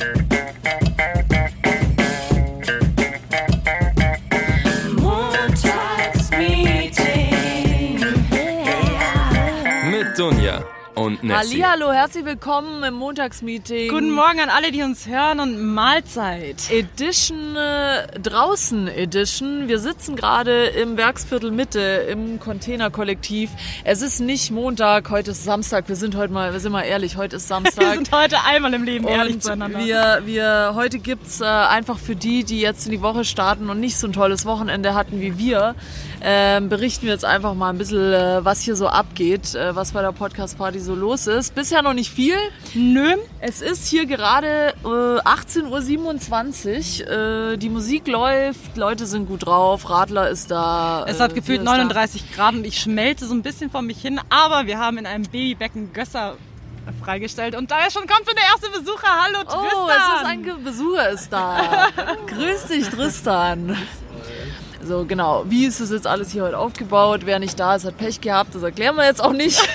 thank 0.00 0.16
you. 0.22 0.29
Nessie. 11.30 11.64
Hallihallo, 11.64 11.92
herzlich 11.92 12.24
willkommen 12.24 12.82
im 12.82 12.94
Montagsmeeting. 12.94 13.88
Guten 13.88 14.10
Morgen 14.10 14.40
an 14.40 14.48
alle, 14.48 14.72
die 14.72 14.82
uns 14.82 15.06
hören 15.06 15.38
und 15.38 15.62
Mahlzeit. 15.62 16.68
Edition 16.70 17.54
äh, 17.54 18.18
draußen 18.18 18.88
Edition. 18.88 19.68
Wir 19.68 19.78
sitzen 19.78 20.16
gerade 20.16 20.64
im 20.66 20.96
Werksviertel 20.96 21.52
Mitte 21.52 21.80
im 21.80 22.40
Containerkollektiv. 22.40 23.50
Es 23.84 24.02
ist 24.02 24.18
nicht 24.18 24.50
Montag, 24.50 25.10
heute 25.10 25.30
ist 25.30 25.44
Samstag. 25.44 25.88
Wir 25.88 25.94
sind 25.94 26.16
heute 26.16 26.32
mal, 26.32 26.52
wir 26.52 26.58
sind 26.58 26.72
mal 26.72 26.82
ehrlich, 26.82 27.16
heute 27.16 27.36
ist 27.36 27.46
Samstag. 27.48 27.80
Wir 27.80 27.94
sind 27.94 28.10
heute 28.10 28.36
einmal 28.44 28.74
im 28.74 28.82
Leben 28.82 29.06
ehrlich 29.06 29.34
und 29.34 29.42
zueinander. 29.44 29.78
wir, 29.78 30.22
wir, 30.24 30.72
heute 30.74 30.98
gibt's 30.98 31.40
äh, 31.40 31.44
einfach 31.44 31.98
für 31.98 32.16
die, 32.16 32.42
die 32.42 32.60
jetzt 32.60 32.86
in 32.86 32.90
die 32.90 33.02
Woche 33.02 33.24
starten 33.24 33.70
und 33.70 33.78
nicht 33.78 33.96
so 33.98 34.08
ein 34.08 34.12
tolles 34.12 34.46
Wochenende 34.46 34.94
hatten 34.94 35.20
wie 35.20 35.38
wir, 35.38 35.76
ähm, 36.22 36.68
berichten 36.68 37.06
wir 37.06 37.12
jetzt 37.12 37.24
einfach 37.24 37.54
mal 37.54 37.70
ein 37.70 37.78
bisschen, 37.78 38.12
äh, 38.12 38.44
was 38.44 38.60
hier 38.60 38.76
so 38.76 38.88
abgeht, 38.88 39.54
äh, 39.54 39.74
was 39.74 39.92
bei 39.92 40.02
der 40.02 40.12
Podcast-Party 40.12 40.80
so 40.80 40.94
los 40.94 41.26
ist. 41.26 41.54
Bisher 41.54 41.82
noch 41.82 41.94
nicht 41.94 42.12
viel. 42.12 42.36
Nö. 42.74 43.16
Es 43.40 43.62
ist 43.62 43.86
hier 43.86 44.06
gerade 44.06 44.74
äh, 44.84 44.86
18.27 44.86 47.02
Uhr. 47.02 47.52
Äh, 47.52 47.56
die 47.56 47.68
Musik 47.68 48.06
läuft, 48.06 48.76
Leute 48.76 49.06
sind 49.06 49.26
gut 49.26 49.46
drauf, 49.46 49.88
Radler 49.88 50.28
ist 50.28 50.50
da. 50.50 51.04
Es 51.06 51.18
äh, 51.18 51.22
hat 51.22 51.34
gefühlt 51.34 51.64
Bier 51.64 51.72
ist 51.72 51.78
da. 51.78 51.84
39 51.84 52.32
Grad 52.34 52.54
und 52.54 52.66
ich 52.66 52.80
schmelze 52.80 53.26
so 53.26 53.34
ein 53.34 53.42
bisschen 53.42 53.70
vor 53.70 53.82
mich 53.82 54.00
hin, 54.00 54.20
aber 54.28 54.66
wir 54.66 54.78
haben 54.78 54.98
in 54.98 55.06
einem 55.06 55.24
Babybecken 55.24 55.92
Gösser 55.92 56.36
freigestellt 57.02 57.54
und 57.54 57.70
da 57.70 57.86
ist 57.86 57.92
schon 57.92 58.06
kommt 58.06 58.26
schon 58.26 58.36
der 58.36 58.44
erste 58.44 58.70
Besucher. 58.70 59.06
Hallo 59.06 59.44
Tristan. 59.44 59.68
Oh, 59.76 59.88
es 59.88 60.20
ist 60.20 60.26
ein 60.26 60.64
Besucher 60.64 61.10
ist 61.10 61.32
da. 61.32 61.88
Grüß 62.26 62.66
dich, 62.66 62.88
Tristan. 62.88 63.76
So, 64.82 65.04
genau. 65.04 65.44
Wie 65.46 65.66
ist 65.66 65.80
es 65.80 65.90
jetzt 65.90 66.06
alles 66.06 66.30
hier 66.30 66.44
heute 66.44 66.58
aufgebaut? 66.58 67.22
Wer 67.24 67.38
nicht 67.38 67.58
da 67.60 67.74
ist, 67.74 67.84
hat 67.84 67.98
Pech 67.98 68.20
gehabt. 68.20 68.54
Das 68.54 68.62
erklären 68.62 68.96
wir 68.96 69.04
jetzt 69.04 69.22
auch 69.22 69.32
nicht. 69.32 69.60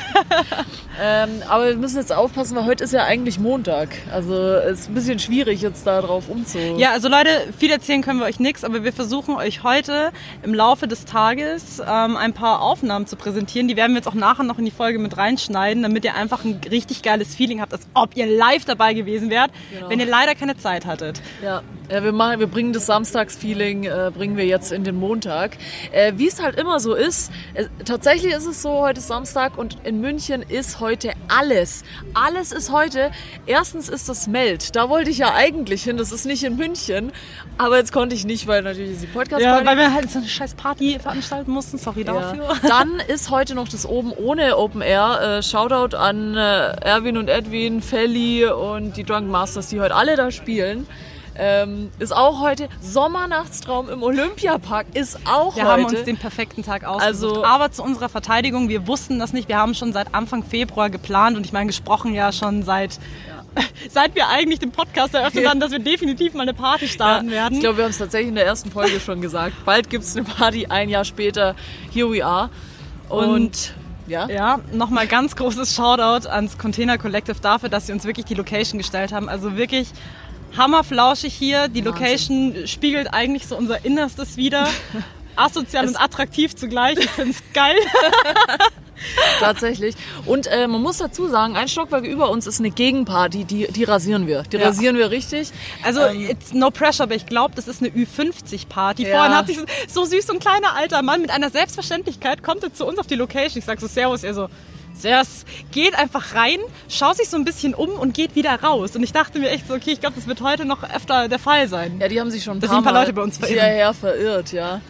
ähm, 1.01 1.43
aber 1.49 1.67
wir 1.67 1.75
müssen 1.75 1.97
jetzt 1.97 2.13
aufpassen, 2.13 2.55
weil 2.55 2.65
heute 2.65 2.83
ist 2.83 2.93
ja 2.93 3.03
eigentlich 3.03 3.37
Montag. 3.39 3.89
Also 4.11 4.33
es 4.33 4.81
ist 4.81 4.89
ein 4.89 4.93
bisschen 4.93 5.19
schwierig, 5.19 5.61
jetzt 5.61 5.85
da 5.85 6.01
drauf 6.01 6.29
umzu... 6.29 6.57
Ja, 6.77 6.91
also 6.91 7.09
Leute, 7.09 7.29
viel 7.57 7.69
erzählen 7.71 8.01
können 8.01 8.19
wir 8.19 8.25
euch 8.25 8.39
nichts, 8.39 8.63
aber 8.63 8.83
wir 8.85 8.93
versuchen 8.93 9.35
euch 9.35 9.63
heute 9.63 10.11
im 10.43 10.53
Laufe 10.53 10.87
des 10.87 11.03
Tages 11.03 11.81
ähm, 11.85 12.15
ein 12.15 12.31
paar 12.31 12.61
Aufnahmen 12.61 13.07
zu 13.07 13.17
präsentieren. 13.17 13.67
Die 13.67 13.75
werden 13.75 13.91
wir 13.91 13.97
jetzt 13.97 14.07
auch 14.07 14.13
nachher 14.13 14.43
noch 14.43 14.57
in 14.57 14.63
die 14.63 14.71
Folge 14.71 14.97
mit 14.97 15.17
reinschneiden, 15.17 15.83
damit 15.83 16.05
ihr 16.05 16.15
einfach 16.15 16.45
ein 16.45 16.61
richtig 16.71 17.01
geiles 17.01 17.35
Feeling 17.35 17.59
habt, 17.59 17.73
als 17.73 17.87
ob 17.93 18.15
ihr 18.15 18.25
live 18.25 18.63
dabei 18.63 18.93
gewesen 18.93 19.29
wärt, 19.29 19.51
Genau. 19.73 19.89
wenn 19.89 19.99
ihr 19.99 20.05
leider 20.05 20.33
keine 20.33 20.55
Zeit 20.55 20.85
hattet. 20.85 21.21
Ja, 21.43 21.61
ja 21.91 22.03
wir, 22.03 22.13
machen, 22.13 22.39
wir 22.39 22.47
bringen 22.47 22.71
das 22.71 22.85
Samstagsfeeling, 22.85 23.83
äh, 23.83 24.11
bringen 24.15 24.37
wir 24.37 24.45
jetzt 24.45 24.71
in 24.71 24.85
den 24.85 24.95
Montag. 24.95 25.57
Äh, 25.91 26.13
Wie 26.15 26.27
es 26.27 26.41
halt 26.41 26.55
immer 26.57 26.79
so 26.79 26.93
ist, 26.93 27.31
äh, 27.53 27.65
tatsächlich 27.83 28.33
ist 28.33 28.45
es 28.45 28.61
so, 28.61 28.79
heute 28.79 28.99
ist 28.99 29.07
Samstag 29.07 29.57
und 29.57 29.77
in 29.83 29.99
München 29.99 30.41
ist 30.41 30.79
heute 30.79 30.84
alles. 31.27 31.83
Alles 32.13 32.51
ist 32.51 32.71
heute. 32.71 33.11
Erstens 33.45 33.89
ist 33.89 34.09
das 34.09 34.27
Meld. 34.27 34.75
Da 34.75 34.89
wollte 34.89 35.09
ich 35.09 35.17
ja 35.17 35.33
eigentlich 35.33 35.83
hin, 35.83 35.97
das 35.97 36.11
ist 36.11 36.25
nicht 36.25 36.43
in 36.43 36.55
München. 36.55 37.11
Aber 37.57 37.77
jetzt 37.77 37.91
konnte 37.91 38.15
ich 38.15 38.25
nicht, 38.25 38.47
weil 38.47 38.61
natürlich 38.61 38.93
ist 38.93 39.03
die 39.03 39.07
podcast 39.07 39.41
Ja, 39.41 39.65
weil 39.65 39.77
wir 39.77 39.93
halt 39.93 40.11
so 40.11 40.19
eine 40.19 40.27
scheiß 40.27 40.55
Party 40.55 40.99
veranstalten 40.99 41.51
mussten. 41.51 41.77
Sorry 41.77 42.03
ja. 42.03 42.13
dafür. 42.13 42.55
Dann 42.67 42.99
ist 43.07 43.29
heute 43.29 43.55
noch 43.55 43.67
das 43.67 43.85
oben 43.85 44.11
ohne 44.11 44.57
Open 44.57 44.81
Air. 44.81 45.37
Äh, 45.39 45.43
Shoutout 45.43 45.95
an 45.95 46.35
äh, 46.35 46.71
Erwin 46.81 47.17
und 47.17 47.29
Edwin, 47.29 47.81
Felly 47.81 48.45
und 48.45 48.97
die 48.97 49.03
Drunk 49.03 49.29
Masters, 49.29 49.67
die 49.69 49.79
heute 49.79 49.95
alle 49.95 50.15
da 50.15 50.31
spielen. 50.31 50.87
Ähm, 51.37 51.91
ist 51.99 52.15
auch 52.15 52.41
heute 52.41 52.69
Sommernachtstraum 52.81 53.89
im 53.89 54.03
Olympiapark. 54.03 54.87
Ist 54.93 55.19
auch 55.25 55.55
Wir 55.55 55.63
heute. 55.63 55.71
haben 55.83 55.85
uns 55.85 56.03
den 56.03 56.17
perfekten 56.17 56.63
Tag 56.63 56.83
ausgesucht. 56.85 57.05
Also- 57.37 57.45
Aber 57.45 57.71
zu 57.71 57.83
unserer 57.83 58.09
Verteidigung, 58.09 58.69
wir 58.69 58.87
wussten 58.87 59.19
das 59.19 59.33
nicht. 59.33 59.47
Wir 59.49 59.57
haben 59.57 59.73
schon 59.73 59.93
seit 59.93 60.13
Anfang 60.15 60.43
Februar 60.43 60.89
geplant 60.89 61.35
und 61.37 61.45
ich 61.45 61.53
meine 61.53 61.67
gesprochen 61.67 62.13
ja 62.13 62.31
schon 62.31 62.63
seit, 62.63 62.99
seit 63.89 64.15
wir 64.15 64.27
eigentlich 64.29 64.59
den 64.59 64.71
Podcast 64.71 65.13
eröffnet 65.13 65.47
haben, 65.47 65.59
dass 65.59 65.71
wir 65.71 65.79
definitiv 65.79 66.33
mal 66.33 66.43
eine 66.43 66.53
Party 66.53 66.87
starten 66.87 67.29
werden. 67.31 67.55
Ich 67.55 67.59
glaube, 67.61 67.77
wir 67.77 67.83
haben 67.85 67.91
es 67.91 67.97
tatsächlich 67.97 68.29
in 68.29 68.35
der 68.35 68.45
ersten 68.45 68.71
Folge 68.71 68.99
schon 68.99 69.21
gesagt. 69.21 69.53
Bald 69.65 69.89
gibt 69.89 70.03
es 70.03 70.15
eine 70.15 70.25
Party, 70.25 70.67
ein 70.67 70.89
Jahr 70.89 71.05
später. 71.05 71.55
Here 71.91 72.09
we 72.11 72.25
are. 72.25 72.49
Und, 73.09 73.29
Und- 73.29 73.73
ja. 74.07 74.29
ja, 74.29 74.59
nochmal 74.71 75.07
ganz 75.07 75.35
großes 75.35 75.73
Shoutout 75.75 76.27
ans 76.29 76.57
Container 76.59 76.97
Collective 76.99 77.37
dafür, 77.41 77.69
dass 77.69 77.87
sie 77.87 77.93
uns 77.93 78.05
wirklich 78.05 78.25
die 78.27 78.35
Location 78.35 78.77
gestellt 78.77 79.11
haben. 79.11 79.27
Also 79.29 79.57
wirklich 79.57 79.89
hammerflauschig 80.57 81.33
hier. 81.33 81.67
Die 81.67 81.81
Location 81.81 82.67
spiegelt 82.67 83.13
eigentlich 83.13 83.47
so 83.47 83.55
unser 83.57 83.83
Innerstes 83.85 84.37
wieder. 84.37 84.67
Asozial 85.35 85.85
und 85.87 85.99
attraktiv 86.01 86.55
zugleich. 86.55 86.97
Ich 86.97 87.09
finde 87.09 87.31
es 87.31 87.43
geil. 87.53 87.75
Tatsächlich. 89.39 89.95
Und 90.25 90.47
äh, 90.47 90.67
man 90.67 90.81
muss 90.81 90.97
dazu 90.97 91.27
sagen, 91.27 91.57
ein 91.57 91.67
Stockwerk 91.67 92.05
über 92.05 92.29
uns 92.29 92.47
ist 92.47 92.59
eine 92.59 92.71
Gegenparty, 92.71 93.43
die, 93.43 93.67
die 93.67 93.83
rasieren 93.83 94.27
wir. 94.27 94.43
Die 94.43 94.55
Ja. 94.57 94.67
rasieren 94.67 94.97
wir 94.97 95.11
richtig. 95.11 95.51
Also, 95.83 96.05
it's 96.07 96.53
no 96.53 96.71
pressure, 96.71 97.03
aber 97.03 97.15
ich 97.15 97.25
glaube, 97.25 97.53
das 97.55 97.67
ist 97.67 97.81
eine 97.81 97.91
Ü50-Party. 97.91 99.03
Ja. 99.03 99.17
Vorhin 99.17 99.35
hat 99.35 99.47
sich 99.47 99.57
so, 99.57 99.65
so 99.89 100.05
süß 100.05 100.25
so 100.27 100.33
ein 100.33 100.39
kleiner 100.39 100.73
alter 100.75 101.01
Mann 101.01 101.21
mit 101.21 101.31
einer 101.31 101.49
Selbstverständlichkeit 101.49 102.41
kommt 102.41 102.63
er 102.63 102.73
zu 102.73 102.85
uns 102.85 102.97
auf 102.97 103.07
die 103.07 103.15
Location. 103.15 103.59
Ich 103.59 103.65
sag 103.65 103.79
so, 103.81 103.87
Servus, 103.87 104.23
er 104.23 104.33
so, 104.33 104.47
Servus, 104.95 105.45
geht 105.71 105.95
einfach 105.95 106.35
rein, 106.35 106.59
schaut 106.89 107.17
sich 107.17 107.29
so 107.29 107.37
ein 107.37 107.45
bisschen 107.45 107.73
um 107.73 107.89
und 107.89 108.13
geht 108.13 108.35
wieder 108.35 108.61
raus. 108.61 108.95
Und 108.95 109.03
ich 109.03 109.11
dachte 109.11 109.39
mir 109.39 109.49
echt 109.49 109.67
so, 109.67 109.73
okay, 109.73 109.91
ich 109.91 109.99
glaube, 109.99 110.15
das 110.15 110.27
wird 110.27 110.41
heute 110.41 110.65
noch 110.65 110.83
öfter 110.83 111.27
der 111.27 111.39
Fall 111.39 111.67
sein. 111.67 111.99
Ja, 111.99 112.07
die 112.07 112.19
haben 112.19 112.31
sich 112.31 112.43
schon 112.43 112.57
ein 112.57 112.61
paar, 112.61 112.77
ein 112.77 112.83
paar 112.83 112.93
Leute 112.93 113.13
bei 113.13 113.21
uns 113.21 113.37
verirren. 113.37 113.59
hierher 113.59 113.93
verirrt, 113.93 114.51
ja. 114.51 114.81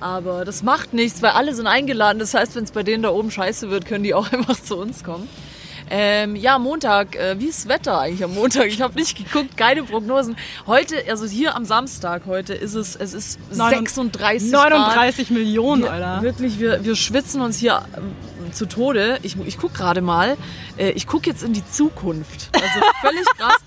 Aber 0.00 0.44
das 0.44 0.62
macht 0.64 0.94
nichts, 0.94 1.22
weil 1.22 1.30
alle 1.30 1.54
sind 1.54 1.68
eingeladen. 1.68 2.18
Das 2.18 2.34
heißt, 2.34 2.56
wenn 2.56 2.64
es 2.64 2.72
bei 2.72 2.82
denen 2.82 3.04
da 3.04 3.10
oben 3.10 3.30
scheiße 3.30 3.70
wird, 3.70 3.86
können 3.86 4.02
die 4.02 4.14
auch 4.14 4.32
einfach 4.32 4.60
zu 4.60 4.76
uns 4.76 5.04
kommen. 5.04 5.28
Ähm, 5.90 6.36
ja, 6.36 6.58
Montag. 6.58 7.16
Äh, 7.16 7.38
wie 7.38 7.46
ist 7.46 7.64
das 7.64 7.68
Wetter 7.68 8.00
eigentlich 8.00 8.24
am 8.24 8.34
Montag? 8.34 8.66
Ich 8.66 8.80
habe 8.80 8.94
nicht 8.94 9.16
geguckt, 9.16 9.56
keine 9.56 9.82
Prognosen. 9.82 10.36
Heute, 10.66 10.96
also 11.08 11.26
hier 11.26 11.54
am 11.54 11.64
Samstag 11.64 12.22
heute 12.26 12.54
ist 12.54 12.74
es, 12.74 12.96
es 12.96 13.12
ist 13.12 13.38
36 13.50 14.50
Grad. 14.50 14.70
39 14.70 15.30
Millionen, 15.30 15.82
Wir, 15.82 15.92
Alter. 15.92 16.22
Wirklich, 16.22 16.58
wir, 16.58 16.84
wir 16.84 16.96
schwitzen 16.96 17.42
uns 17.42 17.58
hier 17.58 17.82
zu 18.52 18.66
Tode. 18.66 19.18
Ich, 19.22 19.36
ich 19.46 19.58
guck 19.58 19.74
gerade 19.74 20.00
mal. 20.00 20.36
Äh, 20.76 20.90
ich 20.90 21.06
guck 21.06 21.26
jetzt 21.26 21.42
in 21.42 21.52
die 21.52 21.64
Zukunft. 21.66 22.50
Also 22.54 22.80
völlig 23.00 23.24
krass. 23.36 23.58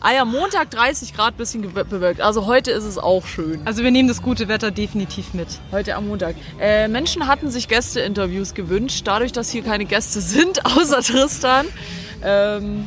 Ah 0.00 0.12
ja, 0.12 0.24
Montag 0.24 0.70
30 0.70 1.14
Grad, 1.14 1.36
bisschen 1.36 1.62
bewölkt. 1.72 2.20
Also 2.20 2.46
heute 2.46 2.70
ist 2.70 2.84
es 2.84 2.98
auch 2.98 3.26
schön. 3.26 3.60
Also 3.64 3.82
wir 3.82 3.90
nehmen 3.90 4.08
das 4.08 4.22
gute 4.22 4.48
Wetter 4.48 4.70
definitiv 4.70 5.34
mit. 5.34 5.48
Heute 5.72 5.94
am 5.94 6.08
Montag. 6.08 6.36
Äh, 6.60 6.88
Menschen 6.88 7.26
hatten 7.26 7.50
sich 7.50 7.68
Gästeinterviews 7.68 8.54
gewünscht. 8.54 9.02
Dadurch, 9.04 9.32
dass 9.32 9.50
hier 9.50 9.62
keine 9.62 9.84
Gäste 9.84 10.20
sind, 10.20 10.64
außer 10.76 11.00
Tristan, 11.00 11.66
ähm, 12.22 12.86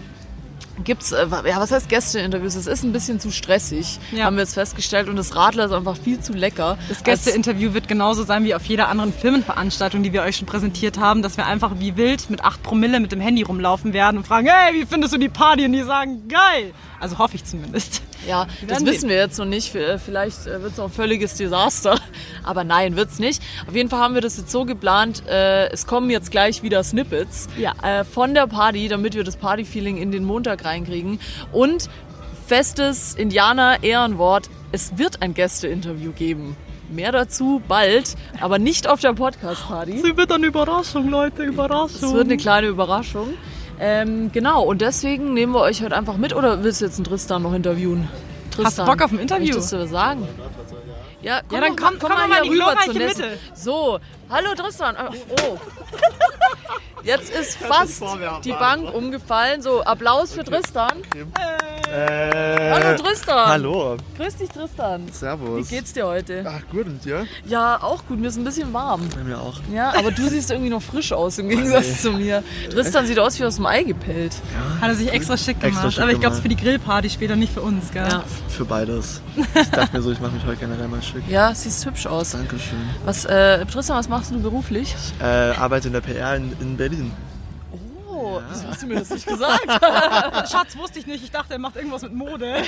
gibt's, 0.83 1.11
äh, 1.11 1.25
ja, 1.27 1.59
was 1.59 1.71
heißt 1.71 1.89
Gästeinterviews? 1.89 2.55
Es 2.55 2.67
ist 2.67 2.83
ein 2.83 2.91
bisschen 2.93 3.19
zu 3.19 3.31
stressig, 3.31 3.99
Ja. 4.11 4.25
haben 4.25 4.35
wir 4.35 4.43
jetzt 4.43 4.53
festgestellt. 4.53 5.09
Und 5.09 5.15
das 5.15 5.35
Radler 5.35 5.65
ist 5.65 5.71
einfach 5.71 5.97
viel 5.97 6.19
zu 6.19 6.33
lecker. 6.33 6.77
Das 6.89 7.03
Gästeinterview 7.03 7.73
wird 7.73 7.87
genauso 7.87 8.23
sein 8.23 8.43
wie 8.43 8.53
auf 8.55 8.65
jeder 8.65 8.87
anderen 8.89 9.13
Firmenveranstaltung, 9.13 10.03
die 10.03 10.13
wir 10.13 10.21
euch 10.23 10.37
schon 10.37 10.47
präsentiert 10.47 10.97
haben, 10.99 11.21
dass 11.21 11.37
wir 11.37 11.45
einfach 11.45 11.73
wie 11.79 11.95
wild 11.97 12.29
mit 12.29 12.43
8 12.43 12.61
Promille 12.63 12.99
mit 12.99 13.11
dem 13.11 13.19
Handy 13.21 13.41
rumlaufen 13.43 13.93
werden 13.93 14.17
und 14.17 14.27
fragen, 14.27 14.47
hey, 14.49 14.73
wie 14.73 14.85
findest 14.85 15.13
du 15.13 15.17
die 15.17 15.29
Party? 15.29 15.65
Und 15.65 15.73
die 15.73 15.83
sagen, 15.83 16.27
geil. 16.27 16.73
Also 16.99 17.17
hoffe 17.19 17.35
ich 17.35 17.43
zumindest. 17.45 18.01
Ja, 18.27 18.47
das 18.67 18.85
wissen 18.85 19.09
wir 19.09 19.17
jetzt 19.17 19.37
noch 19.37 19.45
nicht. 19.45 19.71
V- 19.71 19.97
Vielleicht 20.03 20.45
wird 20.45 20.73
es 20.73 20.79
auch 20.79 20.85
ein 20.85 20.91
völliges 20.91 21.35
Desaster. 21.35 21.99
Aber 22.43 22.63
nein, 22.63 22.95
wird's 22.95 23.19
nicht. 23.19 23.41
Auf 23.67 23.75
jeden 23.75 23.89
Fall 23.89 23.99
haben 23.99 24.13
wir 24.13 24.21
das 24.21 24.37
jetzt 24.37 24.51
so 24.51 24.65
geplant. 24.65 25.23
Äh, 25.27 25.69
es 25.71 25.85
kommen 25.85 26.09
jetzt 26.09 26.31
gleich 26.31 26.63
wieder 26.63 26.83
Snippets 26.83 27.47
Ja. 27.57 27.73
äh, 27.83 28.03
von 28.03 28.33
der 28.33 28.47
Party, 28.47 28.87
damit 28.87 29.13
wir 29.15 29.23
das 29.23 29.35
Party-Feeling 29.37 29.97
in 29.97 30.11
den 30.11 30.23
Montag 30.23 30.65
reinkriegen. 30.65 31.19
Und 31.51 31.89
festes 32.47 33.13
Indianer-Ehrenwort, 33.15 34.49
es 34.71 34.97
wird 34.97 35.21
ein 35.21 35.33
Gästeinterview 35.33 36.11
geben. 36.13 36.55
Mehr 36.89 37.11
dazu 37.11 37.61
bald, 37.67 38.15
aber 38.39 38.59
nicht 38.59 38.87
auf 38.87 39.01
der 39.01 39.11
Podcast-Party. 39.13 40.01
Sie 40.01 40.15
wird 40.15 40.31
eine 40.31 40.47
Überraschung, 40.47 41.09
Leute, 41.09 41.43
Überraschung. 41.43 42.09
Es 42.09 42.13
wird 42.13 42.23
eine 42.27 42.37
kleine 42.37 42.67
Überraschung. 42.67 43.33
Ähm, 43.79 44.31
genau, 44.31 44.63
und 44.63 44.81
deswegen 44.81 45.33
nehmen 45.33 45.53
wir 45.53 45.61
euch 45.61 45.81
heute 45.83 45.95
einfach 45.95 46.17
mit. 46.17 46.33
Oder 46.35 46.63
willst 46.63 46.81
du 46.81 46.85
jetzt 46.85 46.95
einen 46.97 47.05
Tristan 47.05 47.43
noch 47.43 47.53
interviewen? 47.53 48.09
Tristan, 48.51 48.85
Bock 48.87 49.01
auf 49.03 49.11
ein 49.11 49.19
Interview? 49.19 49.47
Möchtest 49.53 49.73
du 49.73 49.79
was 49.79 49.89
sagen? 49.91 50.27
Ja, 51.21 51.41
komm, 51.47 51.55
Ja, 51.59 51.61
dann 51.67 51.75
komm- 51.75 51.99
komm 51.99 52.09
doch 52.11 52.27
mal 52.27 52.41
die 52.43 52.49
hier 52.49 52.61
rüber 52.61 52.75
Nessie. 52.93 53.21
Mitte. 53.21 53.39
So, 53.53 53.99
hallo 54.29 54.49
Tristan. 54.55 54.95
Ah, 54.97 55.09
Oh. 55.43 55.57
Jetzt 57.03 57.29
ist 57.33 57.57
fast 57.57 58.03
die 58.43 58.51
Bank 58.51 58.93
umgefallen. 58.93 59.61
So, 59.61 59.81
Applaus 59.83 60.33
für 60.33 60.43
Tristan. 60.43 60.91
Hallo 61.89 62.97
Tristan. 62.97 63.47
Hallo. 63.49 63.97
Grüß 64.17 64.35
dich 64.35 64.49
Tristan. 64.49 65.03
Servus. 65.11 65.69
Wie 65.69 65.75
geht's 65.75 65.93
dir 65.93 66.05
heute? 66.05 66.45
Ach, 66.47 66.61
gut 66.71 66.85
und 66.85 67.03
dir? 67.03 67.25
Ja, 67.45 67.81
auch 67.81 68.05
gut. 68.05 68.19
Mir 68.19 68.27
ist 68.27 68.37
ein 68.37 68.43
bisschen 68.43 68.71
warm. 68.73 69.07
Bei 69.15 69.23
mir 69.23 69.39
auch. 69.39 69.59
Ja, 69.73 69.93
aber 69.97 70.11
du 70.11 70.27
siehst 70.27 70.51
irgendwie 70.51 70.69
noch 70.69 70.81
frisch 70.81 71.11
aus 71.13 71.37
im 71.39 71.49
Gegensatz 71.49 72.01
zu 72.01 72.11
mir. 72.11 72.43
Tristan 72.69 73.05
sieht 73.05 73.19
aus 73.19 73.39
wie 73.39 73.45
aus 73.45 73.55
dem 73.55 73.65
Ei 73.65 73.83
gepellt. 73.83 74.33
Hat 74.81 74.89
er 74.89 74.95
sich 74.95 75.11
extra 75.11 75.37
schick 75.37 75.59
gemacht. 75.59 75.75
Extra 75.75 75.91
schick 75.91 76.03
aber 76.03 76.11
ich 76.11 76.19
glaube, 76.19 76.35
es 76.35 76.41
für 76.41 76.49
die 76.49 76.57
Grillparty 76.57 77.09
später 77.09 77.35
nicht 77.35 77.53
für 77.53 77.61
uns, 77.61 77.91
gell? 77.91 78.07
Ja. 78.07 78.23
Für 78.49 78.65
beides. 78.65 79.21
Ich 79.35 79.69
dachte 79.69 79.95
mir 79.95 80.01
so, 80.03 80.11
ich 80.11 80.19
mache 80.19 80.33
mich 80.33 80.45
heute 80.45 80.57
generell 80.57 80.87
mal 80.87 81.01
schick. 81.01 81.23
Ja, 81.29 81.53
siehst 81.53 81.85
hübsch 81.85 82.05
aus. 82.07 82.31
Dankeschön. 82.31 82.77
Was, 83.05 83.25
äh, 83.25 83.65
Tristan, 83.65 83.97
was 83.97 84.09
machst 84.09 84.31
du 84.31 84.39
beruflich? 84.39 84.95
Äh, 85.19 85.23
arbeite 85.25 85.87
in 85.87 85.93
der 85.93 86.01
PR 86.01 86.35
in, 86.35 86.53
in 86.59 86.77
Berlin. 86.77 87.11
Oh, 88.37 88.41
wieso 88.51 88.67
hast 88.67 88.81
du 88.81 88.87
mir 88.87 88.95
das 88.99 89.09
nicht 89.09 89.25
gesagt? 89.27 89.65
Schatz, 90.51 90.77
wusste 90.77 90.99
ich 90.99 91.07
nicht. 91.07 91.23
Ich 91.23 91.31
dachte, 91.31 91.53
er 91.53 91.59
macht 91.59 91.75
irgendwas 91.75 92.01
mit 92.03 92.13
Mode. 92.13 92.55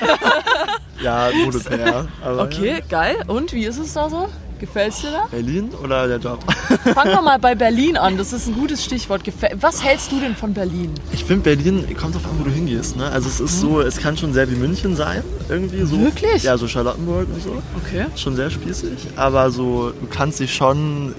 Ja, 1.01 1.29
Mode-PR. 1.45 2.07
aber 2.21 2.43
Okay, 2.43 2.83
geil. 2.89 3.23
Und 3.27 3.53
wie 3.53 3.63
ist 3.63 3.77
es 3.77 3.93
da 3.93 4.09
so? 4.09 4.27
Gefällt's 4.59 4.99
dir 4.99 5.11
da? 5.11 5.17
Ja. 5.19 5.27
Berlin 5.31 5.69
oder 5.81 6.05
der 6.09 6.17
Job? 6.17 6.43
Fangen 6.93 7.11
wir 7.13 7.21
mal 7.21 7.39
bei 7.39 7.55
Berlin 7.55 7.95
an. 7.95 8.17
Das 8.17 8.33
ist 8.33 8.47
ein 8.47 8.53
gutes 8.53 8.83
Stichwort. 8.83 9.21
Was 9.61 9.81
hältst 9.81 10.11
du 10.11 10.19
denn 10.19 10.35
von 10.35 10.53
Berlin? 10.53 10.93
Ich 11.13 11.23
finde 11.23 11.43
Berlin, 11.43 11.85
kommt 11.95 12.15
drauf 12.15 12.25
an, 12.25 12.37
wo 12.37 12.43
du 12.43 12.51
hingehst. 12.51 12.97
Ne? 12.97 13.09
Also 13.09 13.29
es 13.29 13.39
ist 13.39 13.61
so, 13.61 13.79
es 13.79 13.95
kann 13.97 14.17
schon 14.17 14.33
sehr 14.33 14.51
wie 14.51 14.55
München 14.55 14.97
sein. 14.97 15.23
Irgendwie 15.47 15.85
so. 15.85 15.97
Wirklich? 16.01 16.43
Ja, 16.43 16.57
so 16.57 16.67
Charlottenburg 16.67 17.27
und 17.33 17.41
so. 17.41 17.61
Okay. 17.85 18.07
Schon 18.17 18.35
sehr 18.35 18.49
spießig. 18.49 18.91
Aber 19.15 19.49
so, 19.51 19.91
du 19.91 20.07
kannst 20.07 20.41
dich 20.41 20.53
schon. 20.53 21.15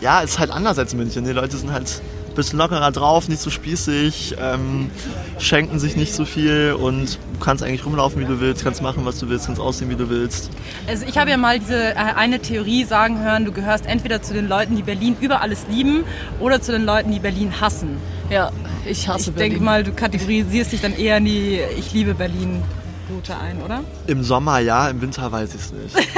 Ja, 0.00 0.22
es 0.24 0.30
ist 0.32 0.38
halt 0.40 0.50
anders 0.50 0.76
als 0.80 0.94
München. 0.94 1.24
Die 1.24 1.30
Leute 1.32 1.56
sind 1.56 1.70
halt 1.72 2.02
bisschen 2.40 2.58
lockerer 2.58 2.90
drauf, 2.90 3.28
nicht 3.28 3.40
so 3.40 3.50
spießig, 3.50 4.36
ähm, 4.40 4.90
schenken 5.38 5.78
sich 5.78 5.96
nicht 5.96 6.14
so 6.14 6.24
viel 6.24 6.74
und 6.78 7.18
du 7.34 7.38
kannst 7.40 7.62
eigentlich 7.62 7.84
rumlaufen, 7.84 8.20
wie 8.20 8.24
du 8.26 8.40
willst, 8.40 8.64
kannst 8.64 8.82
machen, 8.82 9.04
was 9.04 9.18
du 9.18 9.28
willst, 9.28 9.46
kannst 9.46 9.60
aussehen, 9.60 9.90
wie 9.90 9.94
du 9.96 10.08
willst. 10.08 10.50
Also 10.88 11.04
ich 11.06 11.18
habe 11.18 11.30
ja 11.30 11.36
mal 11.36 11.58
diese 11.58 11.92
äh, 11.92 11.94
eine 11.96 12.40
Theorie 12.40 12.84
sagen 12.84 13.22
hören, 13.22 13.44
du 13.44 13.52
gehörst 13.52 13.86
entweder 13.86 14.22
zu 14.22 14.32
den 14.34 14.48
Leuten, 14.48 14.76
die 14.76 14.82
Berlin 14.82 15.16
über 15.20 15.42
alles 15.42 15.66
lieben 15.70 16.04
oder 16.40 16.60
zu 16.60 16.72
den 16.72 16.84
Leuten, 16.84 17.12
die 17.12 17.20
Berlin 17.20 17.60
hassen. 17.60 17.98
Ja, 18.30 18.50
ich 18.86 19.08
hasse 19.08 19.30
Ich 19.30 19.36
Berlin. 19.36 19.50
denke 19.52 19.64
mal, 19.64 19.84
du 19.84 19.92
kategorisierst 19.92 20.72
dich 20.72 20.80
dann 20.80 20.96
eher 20.96 21.18
in 21.18 21.24
die 21.26 21.60
Ich 21.78 21.92
liebe 21.92 22.14
Berlin 22.14 22.62
Route 23.10 23.36
ein, 23.36 23.62
oder? 23.62 23.84
Im 24.06 24.22
Sommer 24.22 24.58
ja, 24.58 24.88
im 24.88 25.00
Winter 25.00 25.30
weiß 25.30 25.54
ich 25.54 25.60
es 25.60 25.72
nicht. 25.72 25.96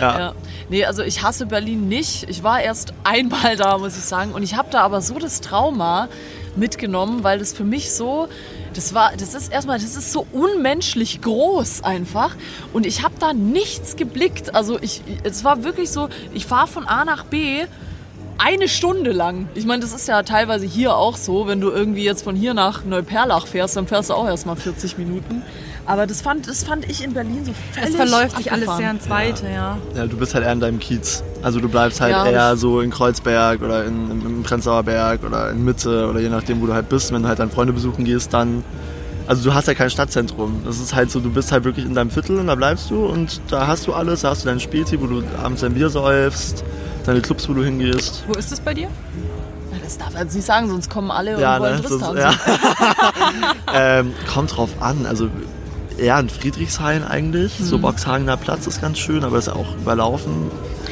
Ja. 0.00 0.34
Nee, 0.68 0.84
also 0.84 1.02
ich 1.02 1.22
hasse 1.22 1.46
Berlin 1.46 1.88
nicht. 1.88 2.28
Ich 2.28 2.42
war 2.42 2.60
erst 2.60 2.92
einmal 3.02 3.56
da, 3.56 3.78
muss 3.78 3.96
ich 3.96 4.04
sagen. 4.04 4.32
Und 4.32 4.42
ich 4.42 4.54
habe 4.54 4.68
da 4.70 4.82
aber 4.82 5.00
so 5.00 5.18
das 5.18 5.40
Trauma 5.40 6.08
mitgenommen, 6.56 7.24
weil 7.24 7.38
das 7.38 7.52
für 7.52 7.64
mich 7.64 7.92
so, 7.92 8.28
das 8.74 8.94
war, 8.94 9.12
das 9.16 9.34
ist 9.34 9.50
erstmal, 9.50 9.78
das 9.78 9.96
ist 9.96 10.12
so 10.12 10.26
unmenschlich 10.32 11.20
groß 11.22 11.84
einfach. 11.84 12.36
Und 12.72 12.86
ich 12.86 13.02
habe 13.02 13.14
da 13.18 13.32
nichts 13.32 13.96
geblickt. 13.96 14.54
Also 14.54 14.78
ich, 14.80 15.02
es 15.24 15.42
war 15.42 15.64
wirklich 15.64 15.90
so, 15.90 16.08
ich 16.34 16.46
fahre 16.46 16.66
von 16.66 16.86
A 16.86 17.04
nach 17.04 17.24
B 17.24 17.64
eine 18.38 18.68
Stunde 18.68 19.10
lang. 19.10 19.48
Ich 19.54 19.66
meine, 19.66 19.82
das 19.82 19.92
ist 19.92 20.08
ja 20.08 20.22
teilweise 20.22 20.64
hier 20.64 20.94
auch 20.94 21.16
so, 21.16 21.46
wenn 21.46 21.60
du 21.60 21.70
irgendwie 21.70 22.04
jetzt 22.04 22.22
von 22.22 22.36
hier 22.36 22.54
nach 22.54 22.84
Neuperlach 22.84 23.46
fährst, 23.46 23.76
dann 23.76 23.86
fährst 23.86 24.10
du 24.10 24.14
auch 24.14 24.26
erstmal 24.26 24.56
40 24.56 24.96
Minuten. 24.96 25.42
Aber 25.86 26.06
das 26.06 26.20
fand, 26.20 26.46
das 26.46 26.64
fand 26.64 26.88
ich 26.88 27.02
in 27.02 27.14
Berlin 27.14 27.44
so 27.44 27.52
völlig 27.72 27.90
Es 27.90 27.96
verläuft 27.96 28.36
sich 28.36 28.52
alles 28.52 28.76
sehr 28.76 28.90
ins 28.90 29.08
Weite, 29.08 29.46
ja. 29.46 29.78
Ja, 29.96 30.06
du 30.06 30.16
bist 30.16 30.34
halt 30.34 30.44
eher 30.44 30.52
in 30.52 30.60
deinem 30.60 30.78
Kiez. 30.78 31.24
Also 31.42 31.60
du 31.60 31.68
bleibst 31.68 32.00
halt 32.00 32.12
Ja, 32.12 32.26
eher 32.26 32.56
so 32.56 32.80
in 32.80 32.90
Kreuzberg 32.90 33.62
oder 33.62 33.84
in, 33.86 34.10
im, 34.10 34.26
im 34.26 34.42
Prenzlauer 34.42 34.82
Berg 34.82 35.24
oder 35.24 35.50
in 35.50 35.64
Mitte 35.64 36.06
oder 36.08 36.20
je 36.20 36.28
nachdem, 36.28 36.60
wo 36.60 36.66
du 36.66 36.74
halt 36.74 36.88
bist. 36.88 37.10
Wenn 37.12 37.22
du 37.22 37.28
halt 37.28 37.38
deine 37.38 37.50
Freunde 37.50 37.72
besuchen 37.72 38.04
gehst, 38.04 38.32
dann... 38.34 38.62
Also 39.26 39.44
du 39.44 39.54
hast 39.54 39.66
ja 39.68 39.74
kein 39.74 39.90
Stadtzentrum. 39.90 40.62
Das 40.64 40.78
ist 40.78 40.94
halt 40.94 41.10
so, 41.10 41.20
du 41.20 41.30
bist 41.30 41.52
halt 41.52 41.64
wirklich 41.64 41.84
in 41.84 41.94
deinem 41.94 42.10
Viertel 42.10 42.38
und 42.38 42.46
da 42.46 42.54
bleibst 42.54 42.90
du 42.90 43.04
und 43.06 43.40
da 43.50 43.66
hast 43.66 43.86
du 43.86 43.92
alles. 43.92 44.22
Da 44.22 44.30
hast 44.30 44.42
du 44.42 44.48
deinen 44.48 44.60
Späti, 44.60 45.00
wo 45.00 45.06
du 45.06 45.22
abends 45.42 45.60
dein 45.60 45.74
Bier 45.74 45.90
säufst, 45.90 46.64
deine 47.08 47.20
Clubs, 47.22 47.48
wo 47.48 47.54
du 47.54 47.64
hingehst. 47.64 48.24
Wo 48.28 48.34
ist 48.34 48.52
es 48.52 48.60
bei 48.60 48.74
dir? 48.74 48.88
Na, 49.72 49.78
Das 49.82 49.98
darf 49.98 50.14
er 50.14 50.22
jetzt 50.22 50.34
nicht 50.34 50.44
sagen, 50.46 50.68
sonst 50.68 50.88
kommen 50.90 51.10
alle 51.10 51.34
und 51.36 51.40
Ja, 51.40 51.58
wollen 51.58 51.76
ne? 51.76 51.82
Das, 51.82 51.90
sehen. 51.92 52.16
ja. 52.16 52.32
ähm, 53.74 54.12
kommt 54.32 54.56
drauf 54.56 54.70
an. 54.80 55.06
Also 55.06 55.28
eher 55.96 56.18
in 56.20 56.28
Friedrichshain 56.28 57.04
eigentlich. 57.04 57.58
Mhm. 57.58 57.64
So 57.64 57.78
Boxhagener 57.78 58.36
Platz 58.36 58.66
ist 58.66 58.80
ganz 58.80 58.98
schön, 58.98 59.24
aber 59.24 59.38
ist 59.38 59.48
auch 59.48 59.74
überlaufen. 59.76 60.50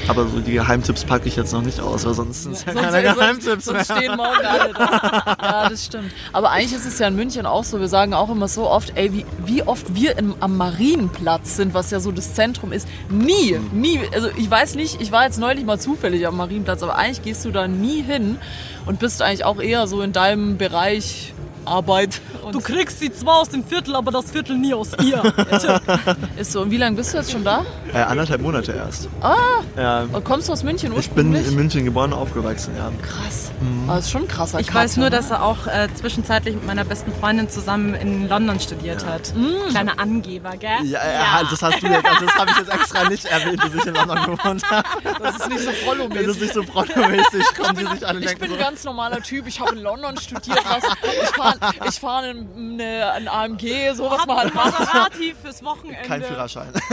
Aber 0.08 0.26
so 0.28 0.40
die 0.40 0.52
Geheimtipps 0.52 1.04
packe 1.04 1.28
ich 1.28 1.37
jetzt 1.37 1.52
noch 1.52 1.62
nicht 1.62 1.81
aus, 1.81 2.04
weil 2.06 2.14
sonst 2.14 2.44
sind 2.44 2.52
es 2.52 2.64
ja 2.64 2.72
Sonst, 2.72 2.84
keine 2.93 3.02
sonst, 3.04 3.19
Geheimtipps 3.19 3.64
sonst 3.64 3.88
mehr. 3.88 3.98
stehen 3.98 4.16
morgen 4.16 4.44
alle 4.44 4.72
da. 4.72 5.37
Ja, 5.43 5.69
das 5.69 5.84
stimmt. 5.84 6.12
Aber 6.32 6.50
eigentlich 6.50 6.72
ist 6.75 6.87
es 6.87 6.98
ja 6.98 7.08
in 7.08 7.16
München 7.16 7.46
auch 7.46 7.64
so. 7.64 7.81
Wir 7.81 7.88
sagen 7.88 8.14
auch 8.14 8.31
immer 8.31 8.48
so 8.48 8.69
oft, 8.69 8.93
ey, 8.96 9.12
wie, 9.12 9.26
wie 9.44 9.62
oft 9.62 9.94
wir 9.94 10.19
im, 10.19 10.34
am 10.40 10.56
Marienplatz 10.56 11.56
sind, 11.56 11.75
was 11.75 11.90
ja 11.90 12.00
so 12.00 12.12
das 12.12 12.34
Zentrum 12.34 12.72
ist. 12.72 12.87
Nie, 13.10 13.58
nie. 13.72 14.00
Also 14.12 14.28
ich 14.37 14.50
weiß 14.50 14.75
nicht, 14.76 15.00
ich 15.00 15.12
war 15.12 15.25
jetzt 15.25 15.38
neulich 15.38 15.64
mal 15.64 15.78
zufällig 15.78 16.26
am 16.26 16.37
Marienplatz, 16.37 16.82
aber 16.82 16.96
eigentlich 16.96 17.22
gehst 17.22 17.44
du 17.44 17.50
da 17.50 17.66
nie 17.69 18.02
hin 18.02 18.38
und 18.87 18.98
bist 19.00 19.22
eigentlich 19.22 19.44
auch 19.44 19.60
eher 19.60 19.87
so 19.87 20.02
in 20.02 20.12
deinem 20.12 20.56
Bereich 20.58 21.32
Arbeit. 21.66 22.20
Und 22.42 22.54
Du 22.54 22.60
kriegst 22.60 23.00
sie 23.00 23.12
zwar 23.12 23.40
aus 23.40 23.48
dem 23.48 23.64
Viertel, 23.64 23.96
aber 23.96 24.10
das 24.12 24.30
Viertel 24.30 24.56
nie 24.56 24.72
aus 24.74 24.90
ihr. 25.02 25.22
ist 26.36 26.52
so. 26.52 26.60
Und 26.62 26.70
wie 26.70 26.76
lange 26.76 26.96
bist 26.96 27.12
du 27.12 27.18
jetzt 27.18 27.32
schon 27.32 27.44
da? 27.44 27.64
Äh, 27.92 27.98
anderthalb 27.98 28.40
Monate 28.40 28.72
erst. 28.72 29.08
Ah, 29.20 29.34
Ja. 29.76 30.02
und 30.12 30.24
kommst 30.24 30.48
du 30.48 30.52
aus 30.52 30.62
München 30.62 30.92
Ich 30.98 31.10
bin 31.10 31.26
ursprünglich? 31.28 31.46
in 31.48 31.54
München 31.54 31.84
geboren 31.84 32.12
und 32.12 32.18
aufgewachsen, 32.18 32.74
ja. 32.76 32.90
Krass. 33.02 33.50
Aber 33.86 33.96
das 33.96 34.04
ist 34.06 34.10
schon 34.10 34.22
ein 34.22 34.28
krasser 34.28 34.60
Ich 34.60 34.66
Cut, 34.68 34.74
weiß 34.76 34.96
nur, 34.96 35.06
ne? 35.06 35.10
dass 35.10 35.30
er 35.30 35.42
auch 35.42 35.66
äh, 35.66 35.88
zwischenzeitlich 35.94 36.54
mit 36.54 36.66
meiner 36.66 36.84
besten 36.84 37.12
Freundin 37.20 37.48
zusammen 37.48 37.94
in 37.94 38.28
London 38.28 38.60
studiert 38.60 39.04
hat. 39.06 39.32
Kleiner 39.70 39.98
Angeber, 39.98 40.50
gell? 40.56 40.70
Ja, 40.84 41.00
ja. 41.04 41.42
das 41.50 41.62
hast 41.62 41.82
du 41.82 41.86
jetzt, 41.86 42.04
also 42.04 42.26
das 42.26 42.34
habe 42.34 42.50
ich 42.50 42.56
jetzt 42.58 42.72
extra 42.72 43.08
nicht 43.08 43.24
erwähnt, 43.24 43.62
dass 43.62 43.74
ich 43.74 43.86
in 43.86 43.94
London 43.94 44.36
gewohnt 44.36 44.70
habe. 44.70 44.88
Das 45.22 45.36
ist 45.36 45.48
nicht 45.48 45.60
so 45.60 45.70
Das 45.70 45.80
Prollo-mäßig. 45.80 46.26
ist 46.28 46.40
nicht 46.40 46.54
so 46.54 46.62
die 46.62 47.86
sich 47.96 48.06
alle 48.06 48.20
Ich 48.20 48.38
bin 48.38 48.48
so. 48.48 48.54
ein 48.54 48.60
ganz 48.60 48.84
normaler 48.84 49.20
Typ. 49.22 49.46
Ich 49.46 49.60
habe 49.60 49.74
in 49.76 49.82
London 49.82 50.16
studiert. 50.19 50.60
Was, 50.69 50.84
ich 51.22 51.28
fahre 51.36 51.56
ich 51.88 52.00
fahr 52.00 52.23
eine, 52.23 52.47
eine, 52.56 53.12
ein 53.12 53.29
AMG, 53.29 53.93
so 53.94 54.11
was 54.11 54.26
man 54.26 54.37
halt 54.38 54.55
macht. 54.55 54.79
Maserati 54.79 55.35
fürs 55.41 55.62
Wochenende. 55.64 56.03
Kein 56.06 56.23
Führerschein. 56.23 56.69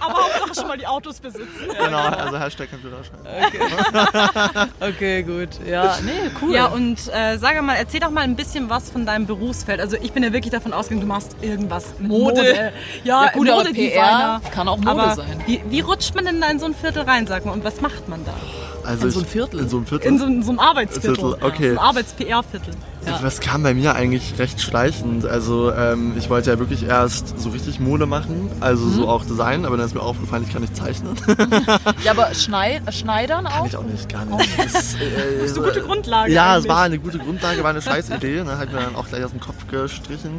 Aber 0.00 0.14
Hauptsache 0.14 0.54
schon 0.54 0.68
mal 0.68 0.78
die 0.78 0.86
Autos 0.86 1.20
besitzen. 1.20 1.68
genau, 1.78 1.98
also 1.98 2.38
Hashtag 2.38 2.70
kein 2.70 2.80
Führerschein. 2.80 3.18
Okay, 4.80 5.22
gut. 5.22 5.48
Ja, 5.66 5.96
nee, 6.02 6.30
cool. 6.40 6.54
Ja, 6.54 6.66
und 6.66 6.98
äh, 7.12 7.38
sag 7.38 7.60
mal, 7.62 7.74
erzähl 7.74 8.00
doch 8.00 8.10
mal 8.10 8.22
ein 8.22 8.36
bisschen 8.36 8.68
was 8.70 8.90
von 8.90 9.06
deinem 9.06 9.26
Berufsfeld. 9.26 9.80
Also 9.80 9.96
ich 10.00 10.12
bin 10.12 10.22
ja 10.22 10.32
wirklich 10.32 10.52
davon 10.52 10.72
ausgegangen, 10.72 11.02
du 11.02 11.06
machst 11.06 11.36
irgendwas 11.40 11.98
mit 11.98 12.08
Mode. 12.08 12.42
Mode. 12.42 12.72
Ja, 13.04 13.24
Ja, 13.24 13.30
gut, 13.32 13.46
Modedesigner. 13.46 14.40
PR 14.40 14.50
kann 14.50 14.68
auch 14.68 14.78
Mode 14.78 14.90
aber 14.90 15.14
sein. 15.14 15.42
Wie, 15.46 15.62
wie 15.66 15.80
rutscht 15.80 16.14
man 16.14 16.24
denn 16.24 16.40
da 16.40 16.48
in 16.48 16.58
so 16.58 16.66
ein 16.66 16.74
Viertel 16.74 17.02
rein, 17.02 17.26
sag 17.26 17.44
mal, 17.44 17.52
und 17.52 17.64
was 17.64 17.80
macht 17.80 18.08
man 18.08 18.24
da? 18.24 18.34
Also 18.84 19.06
In 19.06 19.10
so 19.12 19.20
ein 19.20 19.24
ich- 19.24 19.30
Viertel? 19.30 19.60
In 19.60 19.68
so 19.68 19.76
einem 19.78 19.86
Viertel. 19.86 20.06
In 20.08 20.18
so, 20.18 20.26
in 20.26 20.42
so 20.42 20.50
einem 20.50 20.58
Arbeitsviertel. 20.58 21.14
Viertel, 21.16 21.36
okay. 21.44 21.66
So 21.74 21.78
ein 21.80 21.86
Arbeits-PR-Viertel. 21.86 22.74
Das 23.20 23.40
kam 23.40 23.62
bei 23.64 23.74
mir 23.74 23.94
eigentlich 23.96 24.34
recht 24.38 24.60
schleichend. 24.60 25.26
Also 25.26 25.72
ähm, 25.72 26.12
ich 26.16 26.30
wollte 26.30 26.50
ja 26.50 26.58
wirklich 26.60 26.84
erst 26.86 27.38
so 27.40 27.50
richtig 27.50 27.80
Mode 27.80 28.06
machen, 28.06 28.48
also 28.60 28.84
Mhm. 28.84 28.94
so 28.94 29.08
auch 29.08 29.24
Design, 29.24 29.64
aber 29.64 29.76
dann 29.76 29.86
ist 29.86 29.94
mir 29.94 30.00
aufgefallen, 30.02 30.44
ich 30.46 30.52
kann 30.52 30.62
nicht 30.62 30.76
zeichnen. 30.76 31.16
ja 32.04 32.12
aber 32.12 32.32
Schneid, 32.34 32.82
Schneidern 32.94 33.44
kann 33.46 33.62
auch? 33.62 33.66
ich 33.66 33.76
auch 33.76 33.82
nicht, 33.84 34.08
gar 34.08 34.24
nicht. 34.24 34.48
Das, 34.56 34.94
äh, 34.94 34.98
Das 35.40 35.50
ist 35.50 35.58
eine 35.58 35.66
gute 35.66 35.82
Grundlage 35.82 36.32
Ja, 36.32 36.52
es 36.52 36.56
eigentlich. 36.58 36.68
war 36.70 36.82
eine 36.82 36.98
gute 37.00 37.18
Grundlage, 37.18 37.62
war 37.64 37.70
eine 37.70 37.82
scheiß 37.82 38.10
Idee, 38.10 38.44
ne, 38.44 38.56
hat 38.56 38.72
mir 38.72 38.78
dann 38.80 38.94
auch 38.94 39.08
gleich 39.08 39.24
aus 39.24 39.30
dem 39.32 39.40
Kopf 39.40 39.66
gestrichen. 39.68 40.36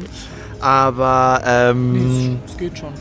Aber 0.60 1.42
ähm, 1.44 2.40
Das 2.46 2.56
geht 2.56 2.78
schon. 2.78 2.92